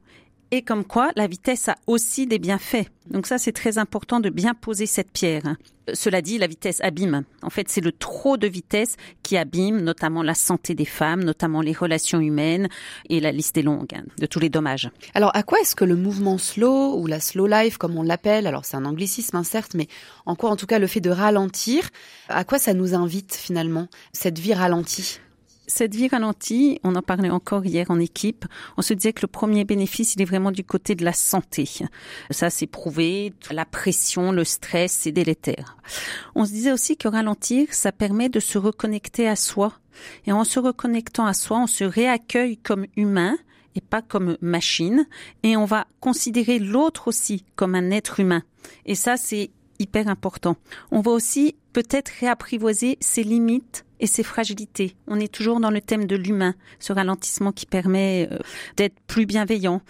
et 0.51 0.61
comme 0.61 0.85
quoi 0.85 1.11
la 1.15 1.27
vitesse 1.27 1.69
a 1.69 1.75
aussi 1.87 2.27
des 2.27 2.39
bienfaits. 2.39 2.87
Donc 3.09 3.27
ça, 3.27 3.37
c'est 3.37 3.51
très 3.51 3.77
important 3.77 4.19
de 4.19 4.29
bien 4.29 4.53
poser 4.53 4.85
cette 4.85 5.11
pierre. 5.11 5.55
Cela 5.93 6.21
dit, 6.21 6.37
la 6.37 6.47
vitesse 6.47 6.81
abîme. 6.81 7.23
En 7.41 7.49
fait, 7.49 7.69
c'est 7.69 7.81
le 7.81 7.93
trop 7.93 8.35
de 8.35 8.47
vitesse 8.47 8.97
qui 9.23 9.37
abîme 9.37 9.81
notamment 9.81 10.21
la 10.21 10.33
santé 10.33 10.75
des 10.75 10.85
femmes, 10.85 11.23
notamment 11.23 11.61
les 11.61 11.71
relations 11.71 12.19
humaines, 12.19 12.67
et 13.09 13.21
la 13.21 13.31
liste 13.31 13.57
est 13.57 13.61
longue 13.61 13.93
hein, 13.95 14.03
de 14.19 14.25
tous 14.25 14.39
les 14.39 14.49
dommages. 14.49 14.89
Alors, 15.13 15.31
à 15.33 15.43
quoi 15.43 15.59
est-ce 15.61 15.75
que 15.75 15.85
le 15.85 15.95
mouvement 15.95 16.37
slow 16.37 16.99
ou 16.99 17.07
la 17.07 17.21
slow 17.21 17.47
life, 17.47 17.77
comme 17.77 17.97
on 17.97 18.03
l'appelle, 18.03 18.47
alors 18.47 18.65
c'est 18.65 18.75
un 18.75 18.85
anglicisme 18.85 19.37
hein, 19.37 19.43
certes, 19.43 19.75
mais 19.75 19.87
en 20.25 20.35
quoi, 20.35 20.49
en 20.49 20.57
tout 20.57 20.67
cas, 20.67 20.79
le 20.79 20.87
fait 20.87 21.01
de 21.01 21.09
ralentir, 21.09 21.89
à 22.27 22.43
quoi 22.43 22.59
ça 22.59 22.73
nous 22.73 22.93
invite 22.93 23.35
finalement 23.35 23.87
cette 24.11 24.39
vie 24.39 24.53
ralentie? 24.53 25.19
Cette 25.67 25.93
vie 25.93 26.07
ralentie, 26.07 26.79
on 26.83 26.95
en 26.95 27.01
parlait 27.01 27.29
encore 27.29 27.65
hier 27.65 27.91
en 27.91 27.99
équipe, 27.99 28.45
on 28.77 28.81
se 28.81 28.93
disait 28.93 29.13
que 29.13 29.21
le 29.21 29.27
premier 29.27 29.65
bénéfice, 29.65 30.15
il 30.15 30.21
est 30.21 30.25
vraiment 30.25 30.51
du 30.51 30.63
côté 30.63 30.95
de 30.95 31.03
la 31.03 31.13
santé. 31.13 31.69
Ça, 32.31 32.49
c'est 32.49 32.67
prouvé, 32.67 33.33
la 33.51 33.65
pression, 33.65 34.31
le 34.31 34.45
stress, 34.45 34.93
c'est 34.93 35.11
délétère. 35.11 35.77
On 36.35 36.45
se 36.45 36.51
disait 36.51 36.71
aussi 36.71 36.95
que 36.95 37.07
ralentir, 37.07 37.67
ça 37.73 37.91
permet 37.91 38.29
de 38.29 38.39
se 38.39 38.57
reconnecter 38.57 39.27
à 39.27 39.35
soi. 39.35 39.73
Et 40.25 40.31
en 40.31 40.43
se 40.43 40.59
reconnectant 40.59 41.25
à 41.25 41.33
soi, 41.33 41.59
on 41.59 41.67
se 41.67 41.83
réaccueille 41.83 42.57
comme 42.57 42.85
humain 42.95 43.35
et 43.75 43.81
pas 43.81 44.01
comme 44.01 44.37
machine. 44.41 45.05
Et 45.43 45.57
on 45.57 45.65
va 45.65 45.87
considérer 45.99 46.59
l'autre 46.59 47.07
aussi 47.07 47.45
comme 47.55 47.75
un 47.75 47.91
être 47.91 48.19
humain. 48.19 48.43
Et 48.85 48.95
ça, 48.95 49.17
c'est 49.17 49.51
hyper 49.79 50.07
important. 50.07 50.55
On 50.91 51.01
va 51.01 51.11
aussi 51.11 51.55
peut-être 51.73 52.11
réapprivoiser 52.19 52.97
ses 53.01 53.23
limites 53.23 53.85
et 53.99 54.07
ses 54.07 54.23
fragilités. 54.23 54.95
On 55.07 55.19
est 55.19 55.31
toujours 55.31 55.59
dans 55.59 55.71
le 55.71 55.81
thème 55.81 56.05
de 56.05 56.15
l'humain, 56.15 56.55
ce 56.79 56.93
ralentissement 56.93 57.51
qui 57.51 57.65
permet 57.65 58.27
euh, 58.31 58.37
d'être 58.75 58.99
plus 59.07 59.25
bienveillant. 59.25 59.81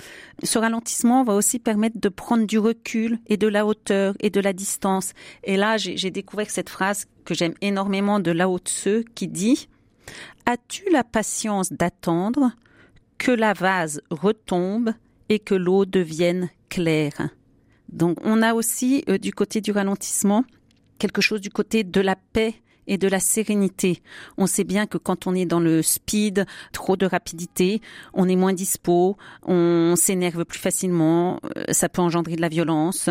Ce 0.44 0.58
ralentissement 0.58 1.24
va 1.24 1.34
aussi 1.34 1.60
permettre 1.60 2.00
de 2.00 2.10
prendre 2.10 2.46
du 2.46 2.60
recul 2.60 3.20
et 3.28 3.38
de 3.38 3.48
la 3.48 3.66
hauteur 3.66 4.14
et 4.20 4.30
de 4.30 4.40
la 4.40 4.54
distance. 4.54 5.14
Et 5.44 5.58
là, 5.58 5.78
j'ai 5.78 6.12
découvert 6.12 6.50
cette 6.50 6.70
phrase 6.70 7.06
que 7.26 7.34
j'aime 7.34 7.56
énormément 7.62 8.20
de 8.20 8.32
Lao 8.32 8.58
Tse 8.60 9.04
qui 9.16 9.28
dit 9.28 9.68
As-tu 10.46 10.90
la 10.92 11.04
patience 11.04 11.74
d'attendre 11.74 12.52
que 13.18 13.32
la 13.32 13.54
vase 13.54 14.02
retombe 14.10 14.94
et 15.30 15.40
que 15.40 15.56
l'eau 15.56 15.86
devienne 15.86 16.50
claire? 16.70 17.30
Donc 17.90 18.18
on 18.24 18.42
a 18.42 18.54
aussi 18.54 19.04
euh, 19.10 19.18
du 19.18 19.34
côté 19.34 19.62
du 19.62 19.72
ralentissement 19.72 20.44
quelque 21.00 21.22
chose 21.22 21.42
du 21.42 21.50
côté 21.50 21.84
de 21.84 22.02
la 22.02 22.16
paix 22.16 22.56
et 22.88 22.98
de 22.98 23.08
la 23.08 23.20
sérénité. 23.20 24.02
On 24.38 24.48
sait 24.48 24.64
bien 24.64 24.88
que 24.88 24.98
quand 24.98 25.28
on 25.28 25.36
est 25.36 25.46
dans 25.46 25.60
le 25.60 25.82
speed, 25.82 26.46
trop 26.72 26.96
de 26.96 27.06
rapidité, 27.06 27.82
on 28.14 28.28
est 28.28 28.36
moins 28.36 28.54
dispo, 28.54 29.18
on 29.44 29.96
s'énerve 29.96 30.46
plus 30.46 30.60
facilement, 30.60 31.40
euh, 31.58 31.66
ça 31.72 31.90
peut 31.90 32.02
engendrer 32.02 32.36
de 32.36 32.42
la 32.42 32.50
violence, 32.50 33.10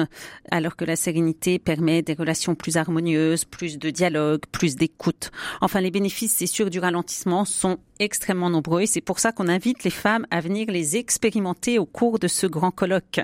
alors 0.50 0.76
que 0.76 0.84
la 0.84 0.96
sérénité 0.96 1.58
permet 1.58 2.02
des 2.02 2.14
relations 2.14 2.54
plus 2.54 2.76
harmonieuses, 2.76 3.44
plus 3.44 3.78
de 3.78 3.90
dialogue, 3.90 4.42
plus 4.50 4.76
d'écoute. 4.76 5.30
Enfin, 5.60 5.80
les 5.80 5.90
bénéfices, 5.90 6.34
c'est 6.34 6.46
sûr, 6.46 6.70
du 6.70 6.78
ralentissement 6.78 7.44
sont 7.44 7.78
extrêmement 7.98 8.50
nombreux 8.50 8.82
et 8.82 8.86
c'est 8.86 9.00
pour 9.00 9.18
ça 9.18 9.32
qu'on 9.32 9.48
invite 9.48 9.82
les 9.82 9.90
femmes 9.90 10.26
à 10.30 10.40
venir 10.40 10.66
les 10.70 10.98
expérimenter 10.98 11.78
au 11.78 11.86
cours 11.86 12.18
de 12.18 12.28
ce 12.28 12.46
grand 12.46 12.70
colloque. 12.70 13.20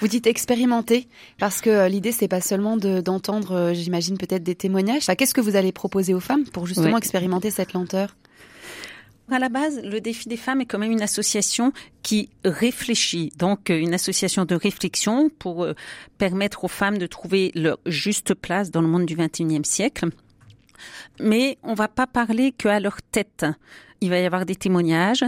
Vous 0.00 0.08
dites 0.08 0.26
expérimenter 0.26 1.08
parce 1.38 1.60
que 1.60 1.68
euh, 1.68 1.88
l'idée 1.88 2.10
c'est 2.10 2.26
pas 2.26 2.40
seulement 2.40 2.78
d'entendre, 2.78 3.52
euh, 3.52 3.74
j'imagine 3.74 4.16
peut-être 4.16 4.42
des 4.42 4.54
témoignages. 4.54 5.06
Qu'est-ce 5.18 5.34
que 5.34 5.42
vous 5.42 5.56
allez 5.56 5.72
proposer 5.72 5.93
aux 5.94 6.20
femmes 6.20 6.44
pour 6.44 6.66
justement 6.66 6.98
expérimenter 6.98 7.50
cette 7.50 7.72
lenteur? 7.72 8.16
À 9.30 9.38
la 9.38 9.48
base, 9.48 9.80
le 9.82 10.00
défi 10.02 10.28
des 10.28 10.36
femmes 10.36 10.60
est 10.60 10.66
quand 10.66 10.78
même 10.78 10.92
une 10.92 11.00
association 11.00 11.72
qui 12.02 12.28
réfléchit, 12.44 13.32
donc 13.38 13.70
euh, 13.70 13.78
une 13.78 13.94
association 13.94 14.44
de 14.44 14.54
réflexion 14.54 15.30
pour 15.30 15.66
permettre 16.18 16.64
aux 16.64 16.68
femmes 16.68 16.98
de 16.98 17.06
trouver 17.06 17.50
leur 17.54 17.78
juste 17.86 18.34
place 18.34 18.70
dans 18.70 18.82
le 18.82 18.88
monde 18.88 19.06
du 19.06 19.16
21e 19.16 19.64
siècle. 19.64 20.10
Mais 21.20 21.56
on 21.62 21.72
va 21.72 21.88
pas 21.88 22.06
parler 22.06 22.52
qu'à 22.52 22.80
leur 22.80 23.00
tête 23.00 23.46
il 24.04 24.10
va 24.10 24.18
y 24.18 24.26
avoir 24.26 24.44
des 24.44 24.54
témoignages 24.54 25.24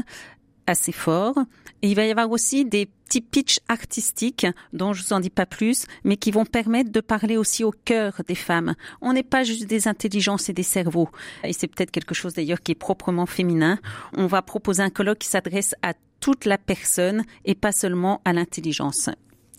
assez 0.66 0.92
forts. 0.92 1.38
Et 1.82 1.88
il 1.88 1.94
va 1.94 2.04
y 2.04 2.10
avoir 2.10 2.30
aussi 2.30 2.64
des 2.64 2.88
petits 3.06 3.20
pitchs 3.20 3.60
artistiques 3.68 4.46
dont 4.72 4.92
je 4.92 5.02
vous 5.02 5.12
en 5.12 5.20
dis 5.20 5.30
pas 5.30 5.46
plus, 5.46 5.86
mais 6.04 6.16
qui 6.16 6.30
vont 6.30 6.44
permettre 6.44 6.90
de 6.90 7.00
parler 7.00 7.36
aussi 7.36 7.64
au 7.64 7.72
cœur 7.72 8.20
des 8.26 8.34
femmes. 8.34 8.74
On 9.00 9.12
n'est 9.12 9.22
pas 9.22 9.44
juste 9.44 9.66
des 9.66 9.88
intelligences 9.88 10.48
et 10.48 10.52
des 10.52 10.62
cerveaux. 10.62 11.08
Et 11.44 11.52
c'est 11.52 11.68
peut-être 11.68 11.90
quelque 11.90 12.14
chose 12.14 12.34
d'ailleurs 12.34 12.62
qui 12.62 12.72
est 12.72 12.76
proprement 12.76 13.26
féminin. 13.26 13.78
On 14.16 14.26
va 14.26 14.42
proposer 14.42 14.82
un 14.82 14.90
colloque 14.90 15.18
qui 15.18 15.28
s'adresse 15.28 15.74
à 15.82 15.94
toute 16.20 16.44
la 16.44 16.58
personne 16.58 17.24
et 17.44 17.54
pas 17.54 17.72
seulement 17.72 18.20
à 18.24 18.32
l'intelligence 18.32 19.10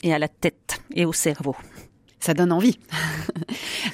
et 0.04 0.14
à 0.14 0.20
la 0.20 0.28
tête 0.28 0.82
et 0.94 1.06
au 1.06 1.14
cerveau. 1.14 1.56
Ça 2.20 2.34
donne 2.34 2.52
envie. 2.52 2.80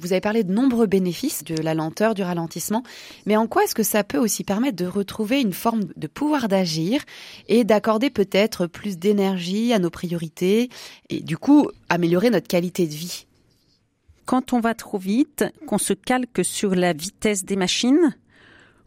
Vous 0.00 0.12
avez 0.12 0.20
parlé 0.20 0.44
de 0.44 0.52
nombreux 0.52 0.86
bénéfices 0.86 1.44
de 1.44 1.54
la 1.56 1.74
lenteur, 1.74 2.14
du 2.14 2.22
ralentissement, 2.22 2.82
mais 3.26 3.36
en 3.36 3.46
quoi 3.46 3.64
est-ce 3.64 3.74
que 3.74 3.82
ça 3.82 4.04
peut 4.04 4.18
aussi 4.18 4.44
permettre 4.44 4.76
de 4.76 4.86
retrouver 4.86 5.40
une 5.40 5.52
forme 5.52 5.84
de 5.96 6.06
pouvoir 6.06 6.48
d'agir 6.48 7.02
et 7.48 7.64
d'accorder 7.64 8.10
peut-être 8.10 8.66
plus 8.66 8.98
d'énergie 8.98 9.72
à 9.72 9.78
nos 9.78 9.90
priorités 9.90 10.68
et 11.10 11.20
du 11.20 11.36
coup 11.36 11.68
améliorer 11.88 12.30
notre 12.30 12.48
qualité 12.48 12.86
de 12.86 12.94
vie? 12.94 13.26
Quand 14.24 14.52
on 14.52 14.60
va 14.60 14.74
trop 14.74 14.98
vite, 14.98 15.44
qu'on 15.66 15.78
se 15.78 15.94
calque 15.94 16.44
sur 16.44 16.74
la 16.74 16.92
vitesse 16.92 17.44
des 17.44 17.56
machines, 17.56 18.14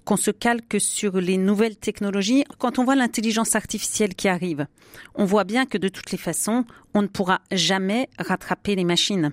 qu'on 0.06 0.18
se 0.18 0.32
calque 0.32 0.80
sur 0.80 1.20
les 1.20 1.38
nouvelles 1.38 1.78
technologies. 1.78 2.44
Quand 2.58 2.80
on 2.80 2.84
voit 2.84 2.96
l'intelligence 2.96 3.56
artificielle 3.56 4.16
qui 4.16 4.28
arrive, 4.28 4.68
on 5.16 5.26
voit 5.26 5.44
bien 5.44 5.66
que 5.66 5.78
de 5.78 5.88
toutes 5.88 6.12
les 6.12 6.18
façons, 6.18 6.66
on 6.94 7.02
ne 7.02 7.08
pourra 7.08 7.42
jamais 7.52 8.10
rattraper 8.20 8.76
les 8.76 8.84
machines. 8.84 9.32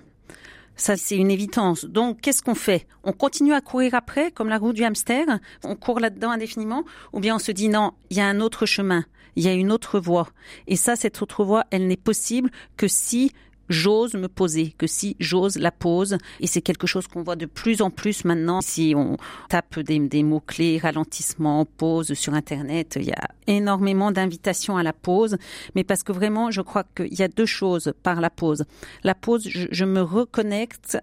Ça, 0.79 0.95
c'est 0.95 1.17
une 1.17 1.29
évidence. 1.29 1.83
Donc, 1.83 2.21
qu'est-ce 2.21 2.41
qu'on 2.41 2.55
fait? 2.55 2.87
On 3.03 3.11
continue 3.11 3.53
à 3.53 3.59
courir 3.59 3.95
après, 3.95 4.31
comme 4.31 4.47
la 4.47 4.57
roue 4.57 4.71
du 4.71 4.85
hamster? 4.85 5.25
On 5.65 5.75
court 5.75 5.99
là-dedans 5.99 6.31
indéfiniment? 6.31 6.85
Ou 7.11 7.19
bien 7.19 7.35
on 7.35 7.39
se 7.39 7.51
dit 7.51 7.67
non, 7.67 7.91
il 8.09 8.15
y 8.15 8.21
a 8.21 8.25
un 8.27 8.39
autre 8.39 8.65
chemin, 8.65 9.03
il 9.35 9.43
y 9.43 9.49
a 9.49 9.53
une 9.53 9.73
autre 9.73 9.99
voie. 9.99 10.29
Et 10.67 10.77
ça, 10.77 10.95
cette 10.95 11.21
autre 11.21 11.43
voie, 11.43 11.65
elle 11.71 11.85
n'est 11.87 11.97
possible 11.97 12.49
que 12.77 12.87
si 12.87 13.33
j'ose 13.69 14.15
me 14.15 14.27
poser, 14.27 14.73
que 14.77 14.87
si 14.87 15.15
j'ose 15.19 15.57
la 15.57 15.71
pose, 15.71 16.17
et 16.39 16.47
c'est 16.47 16.61
quelque 16.61 16.87
chose 16.87 17.07
qu'on 17.07 17.23
voit 17.23 17.35
de 17.35 17.45
plus 17.45 17.81
en 17.81 17.89
plus 17.89 18.25
maintenant, 18.25 18.61
si 18.61 18.93
on 18.95 19.17
tape 19.47 19.79
des, 19.79 20.23
mots-clés, 20.23 20.79
ralentissement, 20.79 21.65
pause 21.65 22.13
sur 22.13 22.33
Internet, 22.33 22.97
il 22.99 23.07
y 23.07 23.11
a 23.11 23.29
énormément 23.47 24.11
d'invitations 24.11 24.77
à 24.77 24.83
la 24.83 24.93
pause, 24.93 25.37
mais 25.75 25.83
parce 25.83 26.03
que 26.03 26.11
vraiment, 26.11 26.51
je 26.51 26.61
crois 26.61 26.83
qu'il 26.95 27.13
y 27.13 27.23
a 27.23 27.27
deux 27.27 27.45
choses 27.45 27.93
par 28.03 28.19
la 28.19 28.29
pause. 28.29 28.65
La 29.03 29.15
pause, 29.15 29.47
je, 29.47 29.67
je 29.71 29.85
me 29.85 30.01
reconnecte 30.01 30.97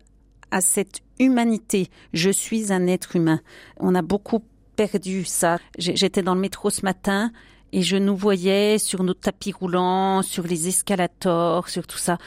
à 0.51 0.61
cette 0.61 1.01
humanité. 1.19 1.89
Je 2.13 2.31
suis 2.31 2.73
un 2.73 2.87
être 2.87 3.17
humain. 3.17 3.41
On 3.79 3.95
a 3.95 4.03
beaucoup 4.03 4.43
perdu 4.77 5.25
ça. 5.25 5.59
J'étais 5.79 6.23
dans 6.23 6.35
le 6.35 6.41
métro 6.41 6.71
ce 6.71 6.83
matin 6.83 7.31
et 7.73 7.83
je 7.83 7.97
nous 7.97 8.17
voyais 8.17 8.79
sur 8.79 9.03
nos 9.03 9.15
tapis 9.15 9.53
roulants, 9.53 10.23
sur 10.23 10.45
les 10.45 10.69
escalators, 10.69 11.69
sur 11.69 11.87
tout 11.87 11.99
ça 11.99 12.19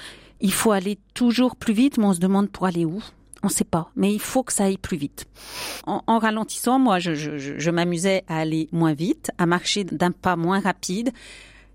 il 0.41 0.54
faut 0.54 0.71
aller 0.71 0.97
toujours 1.13 1.56
plus 1.56 1.73
vite, 1.73 1.97
mais 1.97 2.06
on 2.06 2.13
se 2.13 2.19
demande 2.19 2.49
pour 2.49 2.65
aller 2.65 2.86
où. 2.86 3.04
On 3.41 3.47
ne 3.47 3.54
sait 3.54 3.63
pas, 3.63 3.89
mais 3.95 4.13
il 4.13 4.19
faut 4.19 4.43
que 4.43 4.52
ça 4.52 4.65
aille 4.65 4.78
plus 4.78 4.97
vite. 4.97 5.25
En, 5.86 6.19
ralentissant, 6.19 6.78
moi, 6.78 6.99
je, 6.99 7.13
je 7.13 7.71
m'amusais 7.71 8.23
à 8.28 8.39
aller 8.39 8.67
moins 8.73 8.93
vite, 8.93 9.32
à 9.38 9.45
marcher 9.45 9.86
d'un 9.86 10.12
pas 10.12 10.36
moins 10.36 10.60
rapide. 10.60 11.12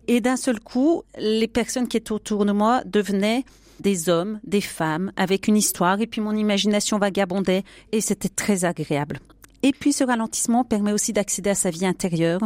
Et 0.06 0.20
d'un 0.20 0.36
seul 0.36 0.60
coup, 0.60 1.02
les 1.18 1.48
personnes 1.48 1.88
qui 1.88 1.96
étaient 1.96 2.12
autour 2.12 2.44
de 2.44 2.52
moi 2.52 2.82
devenaient 2.84 3.44
des 3.80 4.08
hommes, 4.08 4.40
des 4.44 4.60
femmes, 4.60 5.12
avec 5.16 5.48
une 5.48 5.56
histoire, 5.56 6.00
et 6.00 6.06
puis 6.06 6.20
mon 6.20 6.36
imagination 6.36 6.98
vagabondait, 6.98 7.64
et 7.92 8.00
c'était 8.00 8.28
très 8.28 8.64
agréable. 8.64 9.20
Et 9.62 9.72
puis 9.72 9.92
ce 9.92 10.04
ralentissement 10.04 10.64
permet 10.64 10.92
aussi 10.92 11.12
d'accéder 11.12 11.50
à 11.50 11.54
sa 11.54 11.70
vie 11.70 11.86
intérieure, 11.86 12.40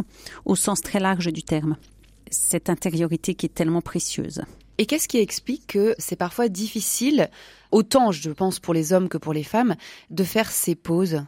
au 0.45 0.55
sens 0.55 0.81
très 0.81 0.99
large 0.99 1.31
du 1.31 1.43
terme. 1.43 1.75
Cette 2.31 2.69
intériorité 2.69 3.35
qui 3.35 3.47
est 3.47 3.53
tellement 3.53 3.81
précieuse. 3.81 4.41
Et 4.79 4.85
qu'est-ce 4.85 5.09
qui 5.09 5.17
explique 5.17 5.67
que 5.67 5.93
c'est 5.99 6.15
parfois 6.15 6.47
difficile, 6.47 7.29
autant 7.71 8.13
je 8.13 8.31
pense 8.31 8.59
pour 8.59 8.73
les 8.73 8.93
hommes 8.93 9.09
que 9.09 9.17
pour 9.17 9.33
les 9.33 9.43
femmes, 9.43 9.75
de 10.09 10.23
faire 10.23 10.49
ces 10.49 10.73
pauses? 10.73 11.21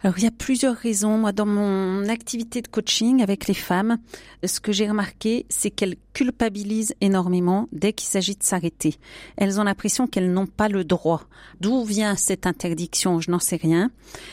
Alors 0.00 0.18
il 0.18 0.24
y 0.24 0.26
a 0.26 0.32
plusieurs 0.32 0.74
raisons. 0.74 1.18
Moi, 1.18 1.30
dans 1.30 1.46
mon 1.46 2.08
activité 2.08 2.62
de 2.62 2.66
coaching 2.66 3.22
avec 3.22 3.46
les 3.46 3.54
femmes, 3.54 3.98
ce 4.44 4.58
que 4.58 4.72
j'ai 4.72 4.88
remarqué, 4.88 5.46
c'est 5.50 5.70
qu'elles 5.70 5.94
culpabilisent 6.12 6.96
énormément 7.00 7.68
dès 7.70 7.92
qu'il 7.92 8.08
s'agit 8.08 8.34
de 8.34 8.42
s'arrêter. 8.42 8.96
Elles 9.36 9.60
ont 9.60 9.64
l'impression 9.64 10.08
qu'elles 10.08 10.32
n'ont 10.32 10.48
pas 10.48 10.68
le 10.68 10.82
droit. 10.82 11.28
D'où 11.60 11.84
vient 11.84 12.16
cette 12.16 12.48
interdiction? 12.48 13.20
Je 13.20 13.30
n'en 13.30 13.38
sais 13.38 13.54
rien. 13.54 13.92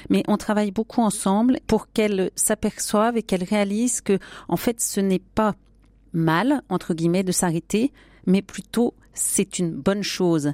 Mais 0.10 0.24
on 0.28 0.38
travaille 0.38 0.72
beaucoup 0.72 1.02
ensemble 1.02 1.60
pour 1.68 1.92
qu'elles 1.92 2.32
s'aperçoivent 2.36 3.18
et 3.18 3.24
qu'elles 3.24 3.44
réalisent 3.44 4.02
que, 4.02 4.18
en 4.48 4.58
fait, 4.58 4.82
ce 4.82 5.00
n'est 5.00 5.20
pas 5.20 5.54
mal, 6.14 6.62
entre 6.70 6.94
guillemets, 6.94 7.24
de 7.24 7.32
s'arrêter, 7.32 7.92
mais 8.26 8.42
plutôt 8.42 8.94
c'est 9.14 9.60
une 9.60 9.72
bonne 9.72 10.04
chose. 10.04 10.54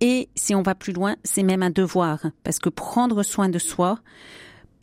Et 0.00 0.28
si 0.34 0.54
on 0.54 0.62
va 0.62 0.74
plus 0.74 0.92
loin, 0.92 1.16
c'est 1.24 1.42
même 1.42 1.62
un 1.62 1.70
devoir, 1.70 2.20
parce 2.44 2.58
que 2.58 2.68
prendre 2.68 3.22
soin 3.22 3.48
de 3.48 3.58
soi, 3.58 3.98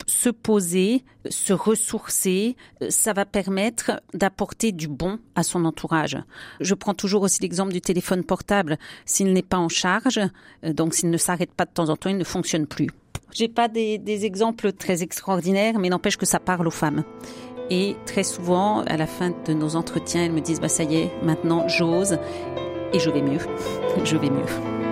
se 0.06 0.28
poser, 0.28 1.04
se 1.28 1.52
ressourcer, 1.52 2.56
ça 2.88 3.12
va 3.12 3.24
permettre 3.24 4.02
d'apporter 4.12 4.72
du 4.72 4.88
bon 4.88 5.18
à 5.34 5.42
son 5.42 5.64
entourage. 5.64 6.18
Je 6.60 6.74
prends 6.74 6.94
toujours 6.94 7.22
aussi 7.22 7.40
l'exemple 7.42 7.72
du 7.72 7.80
téléphone 7.80 8.24
portable. 8.24 8.76
S'il 9.06 9.32
n'est 9.32 9.42
pas 9.42 9.56
en 9.56 9.68
charge, 9.68 10.20
euh, 10.64 10.72
donc 10.72 10.94
s'il 10.94 11.10
ne 11.10 11.16
s'arrête 11.16 11.52
pas 11.52 11.64
de 11.64 11.70
temps 11.70 11.88
en 11.88 11.96
temps, 11.96 12.10
il 12.10 12.18
ne 12.18 12.24
fonctionne 12.24 12.66
plus. 12.66 12.90
J'ai 13.32 13.48
pas 13.48 13.68
des, 13.68 13.98
des 13.98 14.26
exemples 14.26 14.72
très 14.72 15.02
extraordinaires, 15.02 15.78
mais 15.78 15.88
n'empêche 15.88 16.16
que 16.16 16.26
ça 16.26 16.38
parle 16.38 16.66
aux 16.66 16.72
femmes. 16.72 17.04
Et 17.70 17.96
très 18.06 18.22
souvent, 18.22 18.82
à 18.82 18.96
la 18.96 19.06
fin 19.06 19.32
de 19.46 19.52
nos 19.54 19.76
entretiens, 19.76 20.24
elles 20.24 20.32
me 20.32 20.40
disent, 20.40 20.60
bah, 20.60 20.68
ça 20.68 20.84
y 20.84 20.96
est, 20.96 21.10
maintenant 21.22 21.66
j'ose 21.68 22.18
et 22.92 22.98
je 22.98 23.10
vais 23.10 23.22
mieux. 23.22 23.40
je 24.04 24.16
vais 24.16 24.30
mieux. 24.30 24.83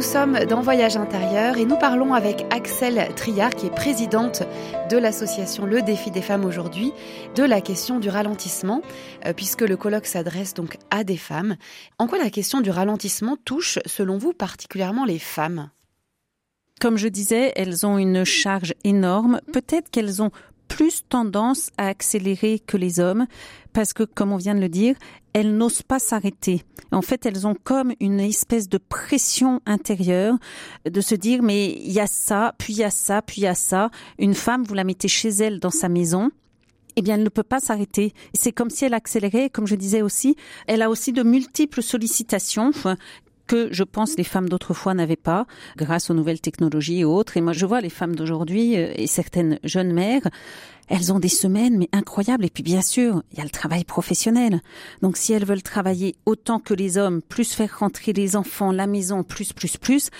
Nous 0.00 0.06
sommes 0.06 0.46
dans 0.46 0.62
Voyage 0.62 0.96
intérieur 0.96 1.58
et 1.58 1.66
nous 1.66 1.76
parlons 1.76 2.14
avec 2.14 2.46
Axel 2.48 3.14
Triard, 3.16 3.54
qui 3.54 3.66
est 3.66 3.74
présidente 3.74 4.44
de 4.88 4.96
l'association 4.96 5.66
Le 5.66 5.82
Défi 5.82 6.10
des 6.10 6.22
femmes 6.22 6.46
aujourd'hui, 6.46 6.94
de 7.34 7.42
la 7.42 7.60
question 7.60 8.00
du 8.00 8.08
ralentissement, 8.08 8.80
euh, 9.26 9.34
puisque 9.34 9.60
le 9.60 9.76
colloque 9.76 10.06
s'adresse 10.06 10.54
donc 10.54 10.78
à 10.88 11.04
des 11.04 11.18
femmes. 11.18 11.56
En 11.98 12.06
quoi 12.06 12.16
la 12.16 12.30
question 12.30 12.62
du 12.62 12.70
ralentissement 12.70 13.36
touche, 13.44 13.78
selon 13.84 14.16
vous, 14.16 14.32
particulièrement 14.32 15.04
les 15.04 15.18
femmes? 15.18 15.68
Comme 16.80 16.96
je 16.96 17.08
disais, 17.08 17.52
elles 17.56 17.84
ont 17.84 17.98
une 17.98 18.24
charge 18.24 18.72
énorme. 18.84 19.42
Peut-être 19.52 19.90
qu'elles 19.90 20.22
ont 20.22 20.30
plus 20.70 21.02
tendance 21.06 21.70
à 21.76 21.88
accélérer 21.88 22.60
que 22.60 22.78
les 22.78 23.00
hommes 23.00 23.26
parce 23.74 23.92
que, 23.92 24.04
comme 24.04 24.32
on 24.32 24.36
vient 24.36 24.54
de 24.54 24.60
le 24.60 24.68
dire, 24.68 24.94
elles 25.32 25.54
n'osent 25.54 25.82
pas 25.82 25.98
s'arrêter. 25.98 26.62
En 26.92 27.02
fait, 27.02 27.26
elles 27.26 27.46
ont 27.46 27.54
comme 27.54 27.92
une 28.00 28.20
espèce 28.20 28.68
de 28.68 28.78
pression 28.78 29.60
intérieure 29.66 30.36
de 30.88 31.00
se 31.00 31.14
dire, 31.14 31.42
mais 31.42 31.72
il 31.72 31.92
y 31.92 32.00
a 32.00 32.06
ça, 32.06 32.54
puis 32.56 32.72
il 32.72 32.78
y 32.78 32.84
a 32.84 32.90
ça, 32.90 33.20
puis 33.20 33.42
il 33.42 33.44
y 33.44 33.48
a 33.48 33.54
ça. 33.54 33.90
Une 34.18 34.34
femme, 34.34 34.64
vous 34.64 34.74
la 34.74 34.84
mettez 34.84 35.08
chez 35.08 35.28
elle 35.28 35.60
dans 35.60 35.70
sa 35.70 35.88
maison, 35.88 36.30
eh 36.96 37.02
bien, 37.02 37.16
elle 37.16 37.24
ne 37.24 37.28
peut 37.28 37.42
pas 37.42 37.60
s'arrêter. 37.60 38.12
C'est 38.32 38.52
comme 38.52 38.70
si 38.70 38.84
elle 38.84 38.94
accélérait, 38.94 39.50
comme 39.50 39.66
je 39.66 39.76
disais 39.76 40.02
aussi, 40.02 40.36
elle 40.66 40.82
a 40.82 40.90
aussi 40.90 41.12
de 41.12 41.22
multiples 41.22 41.82
sollicitations 41.82 42.72
que 43.50 43.68
je 43.72 43.82
pense 43.82 44.16
les 44.16 44.22
femmes 44.22 44.48
d'autrefois 44.48 44.94
n'avaient 44.94 45.16
pas 45.16 45.44
grâce 45.76 46.08
aux 46.08 46.14
nouvelles 46.14 46.40
technologies 46.40 47.00
et 47.00 47.04
autres. 47.04 47.36
Et 47.36 47.40
moi, 47.40 47.52
je 47.52 47.66
vois 47.66 47.80
les 47.80 47.90
femmes 47.90 48.14
d'aujourd'hui 48.14 48.76
euh, 48.76 48.92
et 48.94 49.08
certaines 49.08 49.58
jeunes 49.64 49.92
mères, 49.92 50.22
elles 50.86 51.12
ont 51.12 51.18
des 51.18 51.28
semaines 51.28 51.76
mais 51.76 51.88
incroyables. 51.92 52.44
Et 52.44 52.48
puis 52.48 52.62
bien 52.62 52.80
sûr, 52.80 53.24
il 53.32 53.38
y 53.38 53.40
a 53.40 53.44
le 53.44 53.50
travail 53.50 53.82
professionnel. 53.82 54.60
Donc 55.02 55.16
si 55.16 55.32
elles 55.32 55.44
veulent 55.44 55.64
travailler 55.64 56.14
autant 56.26 56.60
que 56.60 56.74
les 56.74 56.96
hommes, 56.96 57.22
plus 57.22 57.52
faire 57.52 57.80
rentrer 57.80 58.12
les 58.12 58.36
enfants, 58.36 58.70
la 58.70 58.86
maison, 58.86 59.24
plus, 59.24 59.52
plus, 59.52 59.76
plus, 59.76 60.10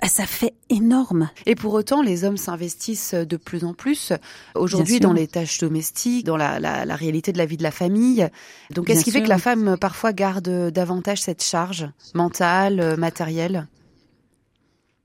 bah, 0.00 0.08
ça 0.08 0.26
fait 0.26 0.54
énorme. 0.68 1.30
Et 1.46 1.54
pour 1.54 1.74
autant, 1.74 2.02
les 2.02 2.24
hommes 2.24 2.36
s'investissent 2.36 3.14
de 3.14 3.36
plus 3.36 3.64
en 3.64 3.74
plus 3.74 4.12
aujourd'hui 4.54 5.00
dans 5.00 5.12
les 5.12 5.26
tâches 5.26 5.58
domestiques, 5.58 6.24
dans 6.24 6.36
la, 6.36 6.60
la, 6.60 6.84
la, 6.84 6.96
réalité 6.96 7.32
de 7.32 7.38
la 7.38 7.46
vie 7.46 7.56
de 7.56 7.62
la 7.62 7.72
famille. 7.72 8.28
Donc, 8.70 8.90
est-ce 8.90 9.04
qui 9.04 9.10
fait 9.10 9.22
que 9.22 9.28
la 9.28 9.38
femme 9.38 9.76
parfois 9.80 10.12
garde 10.12 10.70
davantage 10.70 11.22
cette 11.22 11.42
charge 11.42 11.88
mentale, 12.14 12.96
matérielle? 12.96 13.66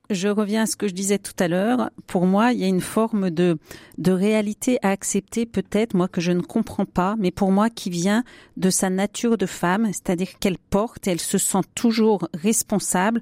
Je 0.10 0.27
reviens 0.27 0.63
à 0.63 0.65
ce 0.65 0.75
que 0.75 0.88
je 0.88 0.93
disais 0.93 1.17
tout 1.17 1.34
à 1.39 1.47
l'heure. 1.47 1.89
Pour 2.08 2.25
moi, 2.25 2.51
il 2.51 2.60
y 2.60 2.63
a 2.65 2.67
une 2.67 2.82
forme 2.82 3.32
de, 3.32 3.58
de 3.97 4.12
réalité 4.12 4.77
à 4.84 4.89
accepter, 4.89 5.45
peut-être, 5.45 5.95
moi, 5.95 6.08
que 6.08 6.21
je 6.21 6.32
ne 6.32 6.41
comprends 6.41 6.86
pas, 6.86 7.15
mais 7.17 7.32
pour 7.32 7.51
moi, 7.51 7.69
qui 7.69 7.89
vient 7.89 8.23
de 8.58 8.69
sa 8.69 8.89
nature 8.89 9.38
de 9.38 9.45
femme, 9.45 9.88
c'est-à-dire 9.88 10.38
qu'elle 10.39 10.58
porte, 10.58 11.08
elle 11.08 11.21
se 11.21 11.38
sent 11.38 11.62
toujours 11.73 12.27
responsable 12.34 13.21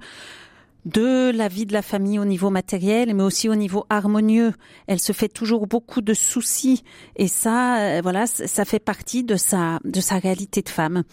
de 0.85 1.31
la 1.31 1.47
vie 1.47 1.65
de 1.65 1.73
la 1.73 1.81
famille 1.81 2.19
au 2.19 2.25
niveau 2.25 2.49
matériel, 2.49 3.13
mais 3.13 3.23
aussi 3.23 3.49
au 3.49 3.55
niveau 3.55 3.85
harmonieux. 3.89 4.53
Elle 4.87 4.99
se 4.99 5.13
fait 5.13 5.29
toujours 5.29 5.67
beaucoup 5.67 6.01
de 6.01 6.13
soucis, 6.13 6.83
et 7.15 7.27
ça, 7.27 7.77
euh, 7.79 8.01
voilà, 8.01 8.27
ça 8.27 8.65
fait 8.65 8.79
partie 8.79 9.23
de 9.23 9.35
sa 9.35 9.79
de 9.83 10.01
sa 10.01 10.17
réalité 10.17 10.61
de 10.61 10.69
femme. 10.69 11.03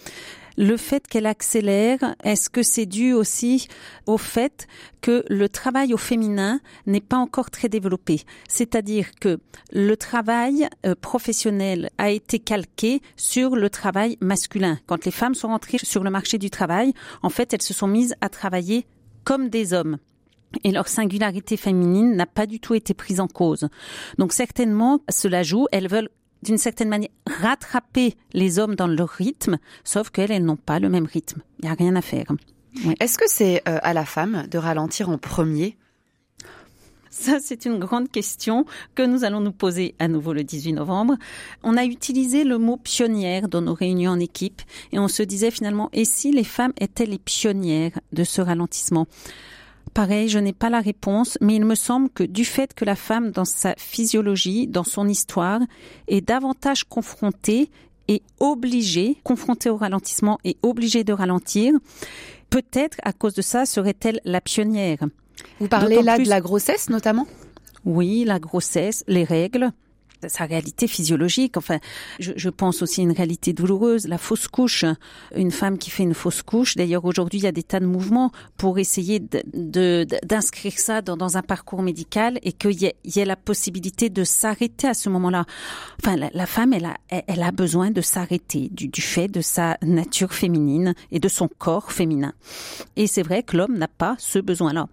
Le 0.61 0.76
fait 0.76 1.07
qu'elle 1.07 1.26
accélère, 1.26 2.16
est-ce 2.24 2.50
que 2.50 2.64
c'est 2.64 2.85
dû 2.85 3.12
aussi 3.12 3.68
au 4.07 4.18
fait 4.18 4.66
que 5.00 5.24
le 5.31 5.48
travail 5.48 5.94
au 5.94 5.96
féminin 5.96 6.59
n'est 6.85 7.00
pas 7.00 7.16
encore 7.16 7.50
très 7.50 7.68
développé? 7.68 8.22
C'est-à-dire 8.48 9.12
que 9.20 9.38
le 9.72 9.96
travail 9.96 10.68
euh, 10.85 10.96
professionnel 11.00 11.90
a 11.96 12.11
été 12.11 12.40
calqué 12.40 13.02
sur 13.14 13.54
le 13.54 13.70
travail 13.70 14.16
masculin. 14.20 14.81
Quand 14.87 15.04
les 15.04 15.12
femmes 15.12 15.37
sont 15.37 15.46
rentrées 15.46 15.78
sur 15.81 16.02
le 16.02 16.11
marché 16.11 16.38
du 16.38 16.50
travail, 16.50 16.92
en 17.22 17.31
fait, 17.31 17.54
elles 17.54 17.62
se 17.62 17.72
sont 17.72 17.87
mises 17.87 18.16
à 18.20 18.28
travailler 18.28 18.85
comme 19.24 19.48
des 19.48 19.72
hommes. 19.72 19.98
Et 20.64 20.72
leur 20.72 20.88
singularité 20.88 21.57
féminine 21.57 22.16
n'a 22.16 22.26
pas 22.26 22.46
du 22.46 22.59
tout 22.59 22.74
été 22.74 22.94
prise 22.94 23.20
en 23.20 23.28
cause. 23.28 23.68
Donc 24.16 24.33
certainement, 24.33 25.00
cela 25.11 25.42
joue. 25.42 25.66
Elles 25.72 25.88
veulent 25.88 26.09
d'une 26.42 26.59
certaine 26.59 26.88
manière 26.88 27.11
rattraper 27.26 28.14
les 28.33 28.59
hommes 28.59 28.74
dans 28.74 28.87
leur 28.87 29.09
rythme, 29.09 29.59
sauf 29.85 30.11
qu'elles, 30.11 30.31
elles 30.31 30.44
n'ont 30.44 30.57
pas 30.57 30.78
le 30.78 30.88
même 30.88 31.07
rythme. 31.07 31.42
Il 31.59 31.66
n'y 31.66 31.70
a 31.70 31.74
rien 31.74 31.96
à 31.96 32.02
faire. 32.02 32.26
Est-ce 33.00 33.18
que 33.18 33.28
c'est 33.28 33.62
euh, 33.68 33.78
à 33.83 33.92
la 33.92 34.04
femme 34.04 34.46
de 34.50 34.59
ralentir 34.59 35.09
en 35.09 35.18
premier 35.18 35.76
ça, 37.18 37.38
c'est 37.40 37.64
une 37.64 37.78
grande 37.78 38.11
question 38.11 38.64
que 38.94 39.02
nous 39.02 39.24
allons 39.24 39.40
nous 39.40 39.52
poser 39.52 39.94
à 39.98 40.07
nouveau 40.07 40.33
le 40.33 40.44
18 40.44 40.74
novembre. 40.74 41.16
On 41.62 41.76
a 41.76 41.85
utilisé 41.85 42.44
le 42.44 42.59
mot 42.59 42.76
pionnière 42.76 43.48
dans 43.48 43.61
nos 43.61 43.74
réunions 43.74 44.12
en 44.12 44.20
équipe 44.20 44.62
et 44.92 44.98
on 44.98 45.09
se 45.09 45.24
disait 45.24 45.50
finalement, 45.50 45.90
et 45.92 46.04
si 46.04 46.31
les 46.31 46.44
femmes 46.44 46.72
étaient 46.81 47.07
les 47.07 47.18
pionnières 47.18 47.98
de 48.12 48.22
ce 48.22 48.40
ralentissement? 48.40 49.07
Pareil, 49.94 50.28
je 50.28 50.38
n'ai 50.38 50.52
pas 50.52 50.70
la 50.70 50.81
réponse, 50.81 51.38
mais 51.40 51.57
il 51.57 51.64
me 51.64 51.74
semble 51.74 52.09
que 52.09 52.22
du 52.22 52.44
fait 52.44 52.72
que 52.72 52.85
la 52.85 52.94
femme, 52.94 53.33
dans 53.33 53.44
sa 53.44 53.74
physiologie, 53.76 54.68
dans 54.68 54.85
son 54.85 55.09
histoire, 55.09 55.61
est 56.07 56.20
davantage 56.20 56.85
confrontée 56.85 57.68
et 58.07 58.22
obligée, 58.38 59.16
confrontée 59.24 59.70
au 59.70 59.76
ralentissement 59.76 60.38
et 60.44 60.57
obligée 60.62 61.02
de 61.02 61.12
ralentir, 61.12 61.74
peut-être 62.48 62.98
à 63.02 63.12
cause 63.12 63.35
de 63.35 63.42
ça 63.42 63.66
serait-elle 63.66 64.20
la 64.24 64.40
pionnière. 64.40 65.00
Vous 65.61 65.68
parlez 65.68 66.03
là 66.03 66.18
de 66.18 66.29
la 66.29 66.40
grossesse 66.40 66.90
notamment? 66.90 67.27
Oui, 67.85 68.24
la 68.24 68.38
grossesse, 68.38 69.05
les 69.07 69.24
règles 69.24 69.72
sa 70.27 70.44
réalité 70.44 70.88
physiologique. 70.88 71.57
Enfin, 71.57 71.79
je, 72.18 72.33
je, 72.35 72.48
pense 72.48 72.83
aussi 72.83 73.01
à 73.01 73.05
une 73.05 73.12
réalité 73.12 73.53
douloureuse, 73.53 74.09
la 74.09 74.18
fausse 74.18 74.48
couche. 74.48 74.85
Une 75.37 75.53
femme 75.53 75.79
qui 75.79 75.90
fait 75.90 76.03
une 76.03 76.14
fausse 76.14 76.42
couche. 76.42 76.74
D'ailleurs, 76.74 77.05
aujourd'hui, 77.05 77.38
il 77.38 77.44
y 77.44 77.46
a 77.46 77.53
des 77.53 77.62
tas 77.62 77.79
de 77.79 77.87
mouvements 77.87 78.33
pour 78.57 78.79
essayer 78.79 79.20
d'inscrire 79.20 80.72
de, 80.72 80.79
ça 80.79 81.03
dans, 81.03 81.16
dans, 81.16 81.37
un 81.37 81.42
parcours 81.42 81.83
médical 81.83 82.38
et 82.42 82.53
qu'il 82.53 82.83
y, 82.83 82.92
y, 83.05 83.20
ait 83.20 83.24
la 83.24 83.37
possibilité 83.37 84.11
de 84.11 84.24
s'arrêter 84.24 84.88
à 84.88 84.94
ce 84.94 85.09
moment-là. 85.11 85.44
Enfin, 86.03 86.16
la, 86.16 86.31
la, 86.33 86.46
femme, 86.46 86.72
elle 86.72 86.87
a, 86.87 86.96
elle 87.11 87.42
a 87.42 87.53
besoin 87.53 87.90
de 87.90 88.01
s'arrêter 88.01 88.70
du, 88.72 88.88
du 88.88 89.03
fait 89.03 89.29
de 89.29 89.40
sa 89.40 89.77
nature 89.83 90.33
féminine 90.33 90.94
et 91.12 91.20
de 91.20 91.29
son 91.29 91.48
corps 91.48 91.92
féminin. 91.92 92.33
Et 92.96 93.07
c'est 93.07 93.22
vrai 93.22 93.42
que 93.42 93.57
l'homme 93.57 93.79
n'a 93.79 93.88
pas 93.88 94.16
ce 94.18 94.38
besoin-là 94.38 94.88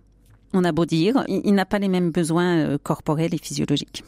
on 0.56 0.63
a 0.63 0.72
beau 0.72 0.86
dire, 0.86 1.24
il, 1.28 1.54
n'a 1.54 1.65
pas 1.65 1.80
les 1.80 1.88
mêmes 1.88 2.12
besoins 2.12 2.58
euh, 2.58 2.78
corporels 2.82 3.34
et 3.34 3.38
physiologiques. 3.38 4.04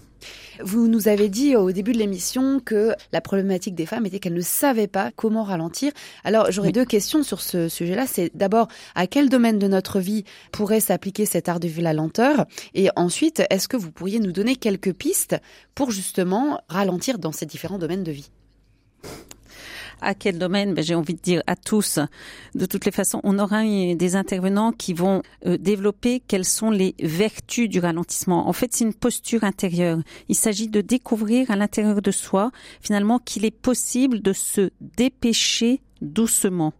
Vous 0.63 0.87
nous 0.87 1.07
avez 1.07 1.29
dit 1.29 1.55
au 1.55 1.71
début 1.71 1.91
de 1.91 1.99
l'émission 1.99 2.59
que 2.59 2.93
la 3.11 3.21
problématique 3.21 3.75
des 3.75 3.85
femmes 3.85 4.07
était 4.07 4.17
qu'elles 4.19 4.33
ne 4.33 4.41
savaient 4.41 4.87
pas 4.87 5.11
comment 5.15 5.43
ralentir. 5.43 5.91
Alors 6.23 6.51
j'aurais 6.51 6.71
deux 6.71 6.85
questions 6.85 7.21
sur 7.21 7.41
ce 7.41 7.69
sujet-là. 7.69 8.07
C'est 8.07 8.35
d'abord 8.35 8.67
à 8.95 9.05
quel 9.05 9.29
domaine 9.29 9.59
de 9.59 9.67
notre 9.67 9.99
vie 9.99 10.23
pourrait 10.51 10.79
s'appliquer 10.79 11.27
cet 11.27 11.49
art 11.49 11.59
de 11.59 11.69
la 11.79 11.93
lenteur? 11.93 12.47
Et 12.73 12.89
ensuite, 12.95 13.43
est-ce 13.51 13.67
que 13.67 13.77
vous 13.77 13.91
pourriez 13.91 14.19
nous 14.19 14.31
donner 14.31 14.55
quelques 14.55 14.93
pistes 14.93 15.35
pour 15.75 15.91
justement 15.91 16.59
ralentir 16.69 17.19
dans 17.19 17.31
ces 17.31 17.45
différents 17.45 17.77
domaines 17.77 18.03
de 18.03 18.11
vie? 18.11 18.31
À 20.01 20.13
quel 20.13 20.37
domaine 20.37 20.73
ben, 20.73 20.83
J'ai 20.83 20.95
envie 20.95 21.13
de 21.13 21.21
dire 21.21 21.43
à 21.47 21.55
tous. 21.55 21.99
De 22.55 22.65
toutes 22.65 22.85
les 22.85 22.91
façons, 22.91 23.19
on 23.23 23.39
aura 23.39 23.63
des 23.63 24.15
intervenants 24.15 24.71
qui 24.71 24.93
vont 24.93 25.21
euh, 25.45 25.57
développer 25.57 26.21
quelles 26.27 26.45
sont 26.45 26.71
les 26.71 26.95
vertus 27.01 27.69
du 27.69 27.79
ralentissement. 27.79 28.47
En 28.47 28.53
fait, 28.53 28.73
c'est 28.73 28.83
une 28.85 28.93
posture 28.93 29.43
intérieure. 29.43 29.99
Il 30.29 30.35
s'agit 30.35 30.67
de 30.67 30.81
découvrir 30.81 31.51
à 31.51 31.55
l'intérieur 31.55 32.01
de 32.01 32.11
soi, 32.11 32.51
finalement, 32.81 33.19
qu'il 33.19 33.45
est 33.45 33.51
possible 33.51 34.21
de 34.21 34.33
se 34.33 34.69
dépêcher 34.81 35.81
doucement. 36.01 36.73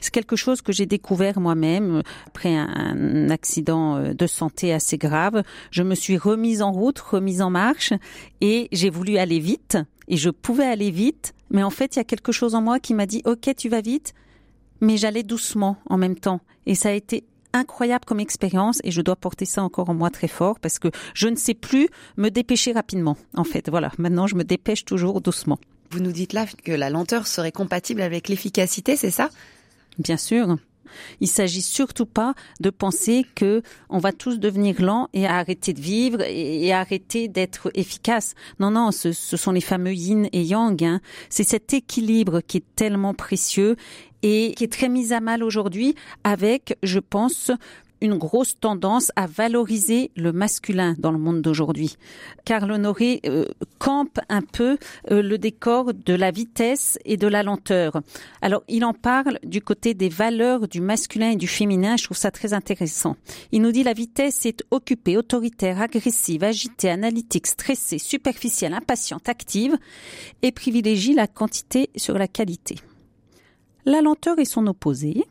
C'est 0.00 0.12
quelque 0.12 0.36
chose 0.36 0.62
que 0.62 0.72
j'ai 0.72 0.86
découvert 0.86 1.40
moi-même 1.40 2.02
après 2.26 2.54
un, 2.54 3.30
accident 3.30 3.96
euh, 3.96 4.12
de 4.12 4.26
santé 4.26 4.72
assez 4.72 4.98
grave. 4.98 5.42
Je 5.70 5.82
me 5.82 5.94
suis 5.94 6.16
remise 6.16 6.62
en 6.62 6.72
route, 6.72 6.98
remise 6.98 7.42
en 7.42 7.50
marche 7.50 7.92
et 8.40 8.68
j'ai 8.72 8.90
voulu 8.90 9.16
aller 9.18 9.38
vite 9.38 9.78
et 10.08 10.16
je 10.16 10.30
pouvais 10.30 10.66
aller 10.66 10.90
vite, 10.90 11.34
mais 11.50 11.62
en 11.62 11.70
fait, 11.70 11.96
il 11.96 11.98
y 11.98 12.00
a 12.00 12.04
quelque 12.04 12.32
chose 12.32 12.54
en 12.54 12.62
moi 12.62 12.80
qui 12.80 12.94
m'a 12.94 13.06
dit 13.06 13.22
"OK, 13.24 13.50
tu 13.56 13.68
vas 13.68 13.80
vite", 13.80 14.14
mais 14.80 14.96
j'allais 14.96 15.22
doucement 15.22 15.76
en 15.88 15.98
même 15.98 16.16
temps 16.16 16.40
et 16.66 16.74
ça 16.74 16.90
a 16.90 16.92
été 16.92 17.24
incroyable 17.52 18.04
comme 18.04 18.20
expérience 18.20 18.80
et 18.84 18.90
je 18.90 19.02
dois 19.02 19.16
porter 19.16 19.44
ça 19.44 19.62
encore 19.62 19.90
en 19.90 19.94
moi 19.94 20.10
très 20.10 20.28
fort 20.28 20.60
parce 20.60 20.78
que 20.78 20.88
je 21.14 21.28
ne 21.28 21.36
sais 21.36 21.54
plus 21.54 21.88
me 22.16 22.28
dépêcher 22.28 22.72
rapidement. 22.72 23.16
En 23.36 23.44
fait, 23.44 23.68
voilà, 23.68 23.90
maintenant 23.98 24.26
je 24.26 24.36
me 24.36 24.44
dépêche 24.44 24.84
toujours 24.84 25.20
doucement. 25.20 25.58
Vous 25.90 26.00
nous 26.00 26.12
dites 26.12 26.32
là 26.32 26.46
que 26.64 26.72
la 26.72 26.90
lenteur 26.90 27.26
serait 27.26 27.52
compatible 27.52 28.00
avec 28.02 28.28
l'efficacité, 28.28 28.96
c'est 28.96 29.10
ça? 29.10 29.30
Bien 29.98 30.16
sûr. 30.16 30.56
Il 31.20 31.28
s'agit 31.28 31.62
surtout 31.62 32.06
pas 32.06 32.34
de 32.60 32.70
penser 32.70 33.26
que 33.34 33.62
on 33.88 33.98
va 33.98 34.12
tous 34.12 34.38
devenir 34.38 34.80
lents 34.80 35.08
et 35.12 35.26
arrêter 35.26 35.72
de 35.72 35.80
vivre 35.80 36.20
et, 36.22 36.72
arrêter 36.72 37.28
d'être 37.28 37.70
efficace. 37.74 38.34
Non, 38.58 38.70
non, 38.70 38.90
ce, 38.92 39.12
sont 39.12 39.52
les 39.52 39.60
fameux 39.60 39.94
yin 39.94 40.28
et 40.32 40.42
yang. 40.42 40.82
Hein. 40.82 41.00
C'est 41.28 41.44
cet 41.44 41.74
équilibre 41.74 42.40
qui 42.40 42.58
est 42.58 42.64
tellement 42.76 43.14
précieux 43.14 43.76
et 44.22 44.52
qui 44.56 44.64
est 44.64 44.72
très 44.72 44.88
mis 44.88 45.12
à 45.12 45.20
mal 45.20 45.42
aujourd'hui 45.42 45.94
avec, 46.24 46.76
je 46.82 46.98
pense, 46.98 47.50
une 48.00 48.16
grosse 48.16 48.58
tendance 48.58 49.12
à 49.16 49.26
valoriser 49.26 50.10
le 50.16 50.32
masculin 50.32 50.94
dans 50.98 51.12
le 51.12 51.18
monde 51.18 51.42
d'aujourd'hui. 51.42 51.96
Carl 52.44 52.70
Honoré 52.70 53.20
euh, 53.26 53.44
campe 53.78 54.18
un 54.28 54.42
peu 54.42 54.78
euh, 55.10 55.22
le 55.22 55.38
décor 55.38 55.92
de 55.94 56.14
la 56.14 56.30
vitesse 56.30 56.98
et 57.04 57.16
de 57.16 57.26
la 57.26 57.42
lenteur. 57.42 58.00
Alors, 58.42 58.62
il 58.68 58.84
en 58.84 58.94
parle 58.94 59.38
du 59.44 59.60
côté 59.60 59.94
des 59.94 60.08
valeurs 60.08 60.68
du 60.68 60.80
masculin 60.80 61.30
et 61.30 61.36
du 61.36 61.48
féminin. 61.48 61.96
Je 61.96 62.04
trouve 62.04 62.16
ça 62.16 62.30
très 62.30 62.52
intéressant. 62.52 63.16
Il 63.52 63.62
nous 63.62 63.72
dit 63.72 63.82
la 63.82 63.92
vitesse 63.92 64.46
est 64.46 64.64
occupée, 64.70 65.16
autoritaire, 65.16 65.80
agressive, 65.80 66.44
agitée, 66.44 66.90
analytique, 66.90 67.46
stressée, 67.46 67.98
superficielle, 67.98 68.74
impatiente, 68.74 69.28
active 69.28 69.76
et 70.42 70.52
privilégie 70.52 71.14
la 71.14 71.26
quantité 71.26 71.90
sur 71.96 72.18
la 72.18 72.28
qualité. 72.28 72.76
La 73.84 74.02
lenteur 74.02 74.38
est 74.38 74.44
son 74.44 74.66
opposé, 74.66 75.24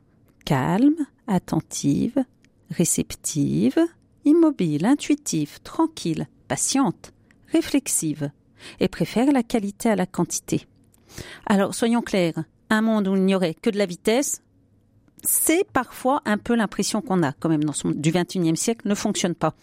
calme, 0.46 1.06
attentive, 1.28 2.24
réceptive, 2.72 3.80
immobile, 4.26 4.86
intuitive, 4.86 5.60
tranquille, 5.64 6.28
patiente, 6.48 7.14
réflexive, 7.52 8.32
et 8.80 8.88
préfère 8.88 9.32
la 9.32 9.44
qualité 9.44 9.90
à 9.90 9.96
la 9.96 10.06
quantité. 10.06 10.68
Alors 11.46 11.74
soyons 11.74 12.02
clairs, 12.02 12.44
un 12.70 12.82
monde 12.82 13.08
où 13.08 13.16
il 13.16 13.24
n'y 13.24 13.36
aurait 13.36 13.56
que 13.56 13.70
de 13.70 13.78
la 13.78 13.86
vitesse, 13.86 14.42
c'est 15.24 15.66
parfois 15.72 16.22
un 16.26 16.38
peu 16.38 16.56
l'impression 16.56 17.02
qu'on 17.02 17.24
a 17.24 17.34
quand 17.34 17.50
même 17.50 17.64
dans 17.64 17.74
ce 17.74 17.88
monde 17.88 18.00
du 18.00 18.12
XXIe 18.12 18.56
siècle 18.56 18.88
ne 18.88 18.96
fonctionne 18.96 19.36
pas. 19.36 19.54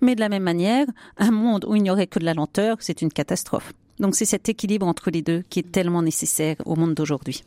Mais 0.00 0.14
de 0.14 0.20
la 0.20 0.28
même 0.28 0.42
manière, 0.42 0.86
un 1.16 1.30
monde 1.30 1.64
où 1.66 1.74
il 1.76 1.82
n'y 1.82 1.90
aurait 1.90 2.06
que 2.06 2.18
de 2.18 2.24
la 2.24 2.34
lenteur, 2.34 2.76
c'est 2.80 3.00
une 3.00 3.12
catastrophe. 3.12 3.72
Donc 3.98 4.16
c'est 4.16 4.24
cet 4.24 4.48
équilibre 4.48 4.86
entre 4.86 5.10
les 5.10 5.22
deux 5.22 5.42
qui 5.48 5.60
est 5.60 5.72
tellement 5.72 6.02
nécessaire 6.02 6.56
au 6.66 6.76
monde 6.76 6.94
d'aujourd'hui. 6.94 7.42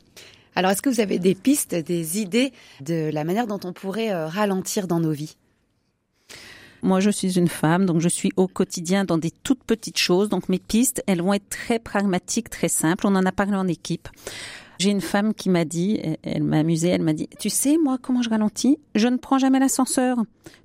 Alors, 0.55 0.71
est-ce 0.71 0.81
que 0.81 0.89
vous 0.89 0.99
avez 0.99 1.19
des 1.19 1.35
pistes, 1.35 1.75
des 1.75 2.19
idées 2.19 2.51
de 2.81 3.09
la 3.11 3.23
manière 3.23 3.47
dont 3.47 3.59
on 3.63 3.71
pourrait 3.71 4.11
euh, 4.11 4.27
ralentir 4.27 4.87
dans 4.87 4.99
nos 4.99 5.11
vies? 5.11 5.37
Moi, 6.83 6.99
je 6.99 7.09
suis 7.09 7.37
une 7.37 7.47
femme, 7.47 7.85
donc 7.85 8.01
je 8.01 8.09
suis 8.09 8.31
au 8.37 8.47
quotidien 8.47 9.05
dans 9.05 9.17
des 9.17 9.31
toutes 9.31 9.63
petites 9.63 9.99
choses. 9.99 10.29
Donc 10.29 10.49
mes 10.49 10.59
pistes, 10.59 11.03
elles 11.07 11.21
vont 11.21 11.33
être 11.33 11.47
très 11.49 11.79
pragmatiques, 11.79 12.49
très 12.49 12.69
simples. 12.69 13.05
On 13.07 13.15
en 13.15 13.25
a 13.25 13.31
parlé 13.31 13.55
en 13.55 13.67
équipe. 13.67 14.09
J'ai 14.79 14.89
une 14.89 15.01
femme 15.01 15.35
qui 15.35 15.51
m'a 15.51 15.63
dit, 15.63 16.01
elle 16.23 16.41
m'a 16.41 16.57
amusée, 16.57 16.87
elle 16.87 17.03
m'a 17.03 17.13
dit, 17.13 17.29
tu 17.39 17.51
sais, 17.51 17.77
moi, 17.77 17.99
comment 18.01 18.23
je 18.23 18.31
ralentis? 18.31 18.79
Je 18.95 19.07
ne 19.07 19.17
prends 19.17 19.37
jamais 19.37 19.59
l'ascenseur. 19.59 20.17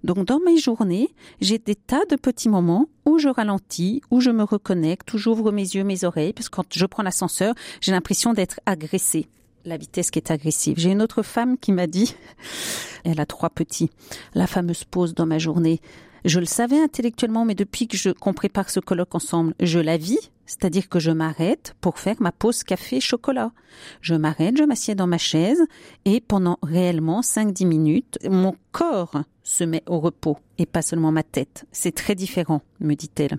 Donc, 0.04 0.24
dans 0.24 0.40
mes 0.40 0.56
journées, 0.56 1.10
j'ai 1.42 1.58
des 1.58 1.74
tas 1.74 2.06
de 2.08 2.16
petits 2.16 2.48
moments 2.48 2.88
où 3.04 3.18
je 3.18 3.28
ralentis, 3.28 4.00
où 4.10 4.22
je 4.22 4.30
me 4.30 4.42
reconnecte, 4.42 5.12
où 5.12 5.18
j'ouvre 5.18 5.52
mes 5.52 5.60
yeux, 5.60 5.84
mes 5.84 6.04
oreilles, 6.04 6.32
parce 6.32 6.48
que 6.48 6.56
quand 6.56 6.72
je 6.72 6.86
prends 6.86 7.02
l'ascenseur, 7.02 7.54
j'ai 7.82 7.92
l'impression 7.92 8.32
d'être 8.32 8.58
agressée 8.64 9.28
la 9.66 9.76
vitesse 9.76 10.10
qui 10.10 10.18
est 10.18 10.30
agressive. 10.30 10.78
J'ai 10.78 10.90
une 10.90 11.02
autre 11.02 11.22
femme 11.22 11.58
qui 11.58 11.72
m'a 11.72 11.86
dit, 11.86 12.14
elle 13.04 13.20
a 13.20 13.26
trois 13.26 13.50
petits, 13.50 13.90
la 14.34 14.46
fameuse 14.46 14.84
pause 14.84 15.14
dans 15.14 15.26
ma 15.26 15.38
journée. 15.38 15.80
Je 16.24 16.40
le 16.40 16.46
savais 16.46 16.80
intellectuellement, 16.80 17.44
mais 17.44 17.54
depuis 17.54 17.86
que 17.86 17.96
je, 17.96 18.10
qu'on 18.10 18.32
prépare 18.32 18.70
ce 18.70 18.80
colloque 18.80 19.14
ensemble, 19.14 19.54
je 19.60 19.78
la 19.78 19.96
vis, 19.96 20.32
c'est-à-dire 20.44 20.88
que 20.88 20.98
je 20.98 21.10
m'arrête 21.10 21.74
pour 21.80 21.98
faire 21.98 22.16
ma 22.20 22.32
pause 22.32 22.64
café 22.64 23.00
chocolat. 23.00 23.52
Je 24.00 24.14
m'arrête, 24.14 24.56
je 24.56 24.64
m'assieds 24.64 24.94
dans 24.94 25.06
ma 25.06 25.18
chaise 25.18 25.62
et 26.04 26.20
pendant 26.20 26.58
réellement 26.62 27.20
5-10 27.20 27.66
minutes, 27.66 28.18
mon 28.28 28.56
corps 28.72 29.22
se 29.44 29.62
met 29.62 29.84
au 29.86 30.00
repos 30.00 30.38
et 30.58 30.66
pas 30.66 30.82
seulement 30.82 31.12
ma 31.12 31.22
tête. 31.22 31.66
C'est 31.70 31.94
très 31.94 32.14
différent, 32.14 32.62
me 32.80 32.94
dit-elle. 32.94 33.38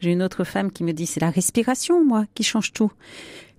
J'ai 0.00 0.12
une 0.12 0.22
autre 0.22 0.44
femme 0.44 0.70
qui 0.70 0.84
me 0.84 0.92
dit 0.92 1.06
c'est 1.06 1.20
la 1.20 1.30
respiration, 1.30 2.04
moi, 2.04 2.26
qui 2.34 2.42
change 2.42 2.72
tout 2.72 2.92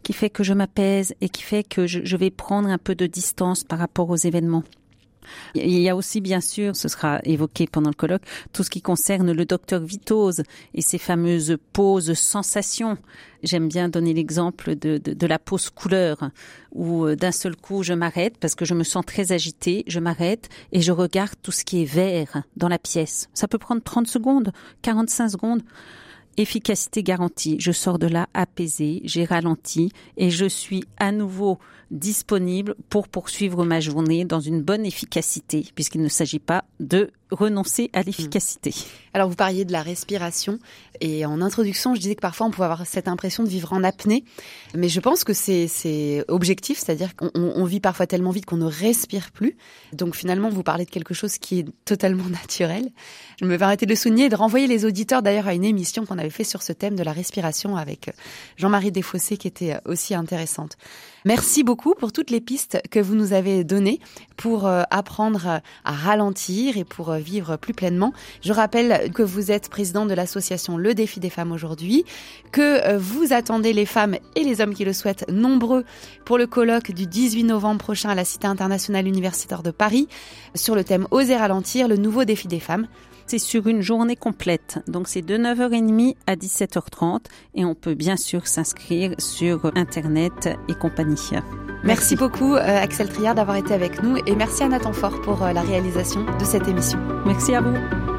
qui 0.03 0.13
fait 0.13 0.29
que 0.29 0.43
je 0.43 0.53
m'apaise 0.53 1.15
et 1.21 1.29
qui 1.29 1.43
fait 1.43 1.63
que 1.63 1.87
je, 1.87 2.17
vais 2.17 2.29
prendre 2.29 2.69
un 2.69 2.77
peu 2.77 2.93
de 2.93 3.07
distance 3.07 3.63
par 3.63 3.79
rapport 3.79 4.09
aux 4.09 4.15
événements. 4.15 4.63
Il 5.55 5.79
y 5.79 5.87
a 5.87 5.95
aussi, 5.95 6.19
bien 6.19 6.41
sûr, 6.41 6.75
ce 6.75 6.89
sera 6.89 7.21
évoqué 7.23 7.65
pendant 7.65 7.89
le 7.89 7.95
colloque, 7.95 8.23
tout 8.51 8.61
ce 8.61 8.69
qui 8.69 8.81
concerne 8.81 9.31
le 9.31 9.45
docteur 9.45 9.81
Vitose 9.81 10.43
et 10.73 10.81
ses 10.81 10.97
fameuses 10.97 11.57
pauses 11.71 12.13
sensations. 12.13 12.97
J'aime 13.41 13.69
bien 13.69 13.87
donner 13.87 14.13
l'exemple 14.13 14.75
de, 14.75 14.97
de, 14.97 15.27
la 15.27 15.39
pause 15.39 15.69
couleur, 15.69 16.29
où 16.73 17.05
euh, 17.05 17.15
d'un 17.15 17.31
seul 17.31 17.55
coup 17.55 17.83
je 17.83 17.93
m'arrête 17.93 18.37
parce 18.37 18.53
que 18.53 18.65
je 18.65 18.73
me 18.73 18.83
sens 18.83 19.05
très 19.05 19.31
agitée, 19.31 19.85
je 19.87 20.01
m'arrête 20.01 20.49
et 20.73 20.81
je 20.81 20.91
regarde 20.91 21.35
tout 21.41 21.51
ce 21.51 21.63
qui 21.63 21.81
est 21.81 21.85
vert 21.85 22.43
dans 22.57 22.67
la 22.67 22.79
pièce. 22.79 23.29
Ça 23.33 23.47
peut 23.47 23.57
prendre 23.57 23.81
30 23.81 24.07
secondes, 24.07 24.51
45 24.81 25.29
secondes 25.29 25.61
efficacité 26.37 27.03
garantie. 27.03 27.57
Je 27.59 27.71
sors 27.71 27.99
de 27.99 28.07
là 28.07 28.27
apaisée, 28.33 29.01
j'ai 29.03 29.25
ralenti 29.25 29.91
et 30.17 30.29
je 30.29 30.45
suis 30.45 30.83
à 30.97 31.11
nouveau 31.11 31.59
disponible 31.93 32.75
pour 32.89 33.07
poursuivre 33.07 33.63
ma 33.63 33.79
journée 33.79 34.25
dans 34.25 34.39
une 34.39 34.61
bonne 34.61 34.85
efficacité, 34.85 35.65
puisqu'il 35.75 36.01
ne 36.01 36.09
s'agit 36.09 36.39
pas 36.39 36.65
de 36.79 37.11
renoncer 37.31 37.89
à 37.93 38.01
l'efficacité. 38.01 38.71
Mmh. 38.71 39.13
Alors 39.13 39.29
vous 39.29 39.35
parliez 39.35 39.63
de 39.63 39.71
la 39.71 39.81
respiration 39.81 40.59
et 41.01 41.25
en 41.25 41.41
introduction, 41.41 41.95
je 41.95 42.01
disais 42.01 42.15
que 42.15 42.21
parfois 42.21 42.47
on 42.47 42.51
pouvait 42.51 42.65
avoir 42.65 42.85
cette 42.85 43.07
impression 43.07 43.43
de 43.43 43.49
vivre 43.49 43.73
en 43.73 43.83
apnée, 43.83 44.23
mais 44.75 44.89
je 44.89 44.99
pense 44.99 45.23
que 45.23 45.33
c'est 45.33 46.25
objectif, 46.27 46.79
c'est-à-dire 46.79 47.15
qu'on 47.15 47.63
vit 47.65 47.79
parfois 47.79 48.07
tellement 48.07 48.31
vite 48.31 48.45
qu'on 48.45 48.57
ne 48.57 48.65
respire 48.65 49.31
plus. 49.31 49.55
Donc 49.93 50.15
finalement, 50.15 50.49
vous 50.49 50.63
parlez 50.63 50.85
de 50.85 50.91
quelque 50.91 51.13
chose 51.13 51.37
qui 51.37 51.59
est 51.59 51.65
totalement 51.85 52.25
naturel. 52.29 52.89
Je 53.39 53.45
me 53.45 53.57
permettais 53.57 53.85
de 53.85 53.91
le 53.91 53.95
souligner 53.95 54.25
et 54.25 54.29
de 54.29 54.35
renvoyer 54.35 54.67
les 54.67 54.85
auditeurs 54.85 55.21
d'ailleurs 55.21 55.47
à 55.47 55.53
une 55.53 55.65
émission 55.65 56.05
qu'on 56.05 56.17
avait 56.17 56.29
fait 56.31 56.43
sur 56.43 56.63
ce 56.63 56.73
thème 56.73 56.95
de 56.95 57.03
la 57.03 57.13
respiration 57.13 57.77
avec 57.77 58.11
Jean-Marie 58.57 58.91
Desfossés 58.91 59.37
qui 59.37 59.47
était 59.47 59.77
aussi 59.85 60.15
intéressante. 60.15 60.77
Merci 61.25 61.63
beaucoup 61.63 61.93
pour 61.95 62.11
toutes 62.11 62.31
les 62.31 62.41
pistes 62.41 62.81
que 62.91 62.99
vous 62.99 63.15
nous 63.15 63.31
avez 63.31 63.63
données 63.63 64.01
pour 64.35 64.67
euh, 64.67 64.83
apprendre 64.91 65.61
à 65.85 65.91
ralentir 65.91 66.75
et 66.75 66.83
pour 66.83 67.11
euh, 67.11 67.19
vivre 67.19 67.55
plus 67.55 67.73
pleinement. 67.73 68.11
Je 68.41 68.51
rappelle 68.51 69.09
que 69.13 69.23
vous 69.23 69.49
êtes 69.49 69.69
président 69.69 70.05
de 70.05 70.13
l'association 70.13 70.75
Le 70.75 70.93
Défi 70.93 71.21
des 71.21 71.29
femmes 71.29 71.53
aujourd'hui, 71.53 72.03
que 72.51 72.85
euh, 72.85 72.97
vous 72.97 73.31
attendez 73.31 73.71
les 73.71 73.85
femmes 73.85 74.17
et 74.35 74.43
les 74.43 74.59
hommes 74.59 74.73
qui 74.73 74.83
le 74.83 74.91
souhaitent 74.91 75.25
nombreux 75.29 75.85
pour 76.25 76.37
le 76.37 76.45
colloque 76.45 76.91
du 76.91 77.07
18 77.07 77.45
novembre 77.45 77.79
prochain 77.79 78.09
à 78.09 78.15
la 78.15 78.25
Cité 78.25 78.47
internationale 78.47 79.07
universitaire 79.07 79.63
de 79.63 79.71
Paris 79.71 80.09
sur 80.55 80.75
le 80.75 80.83
thème 80.83 81.07
Oser 81.11 81.37
ralentir, 81.37 81.87
le 81.87 81.95
nouveau 81.95 82.25
défi 82.25 82.49
des 82.49 82.59
femmes. 82.59 82.87
C'est 83.33 83.39
sur 83.39 83.65
une 83.65 83.81
journée 83.81 84.15
complète, 84.15 84.77
donc 84.87 85.07
c'est 85.07 85.23
de 85.23 85.35
9h30 85.35 86.13
à 86.27 86.35
17h30 86.35 87.21
et 87.55 87.65
on 87.65 87.73
peut 87.73 87.95
bien 87.95 88.15
sûr 88.15 88.45
s'inscrire 88.45 89.15
sur 89.17 89.71
Internet 89.73 90.55
et 90.69 90.75
compagnie. 90.75 91.31
Merci, 91.83 92.15
beaucoup 92.15 92.53
euh, 92.53 92.59
Axel 92.59 93.09
Triard 93.09 93.33
d'avoir 93.33 93.57
été 93.57 93.73
avec 93.73 94.03
nous 94.03 94.17
et 94.27 94.35
merci 94.35 94.61
à 94.61 94.67
Nathan 94.67 94.93
Fort 94.93 95.19
pour 95.21 95.41
euh, 95.41 95.51
la 95.51 95.61
réalisation 95.61 96.23
de 96.37 96.45
cette 96.45 96.67
émission. 96.67 96.99
Merci 97.25 97.55
à 97.55 97.61
vous. 97.61 98.12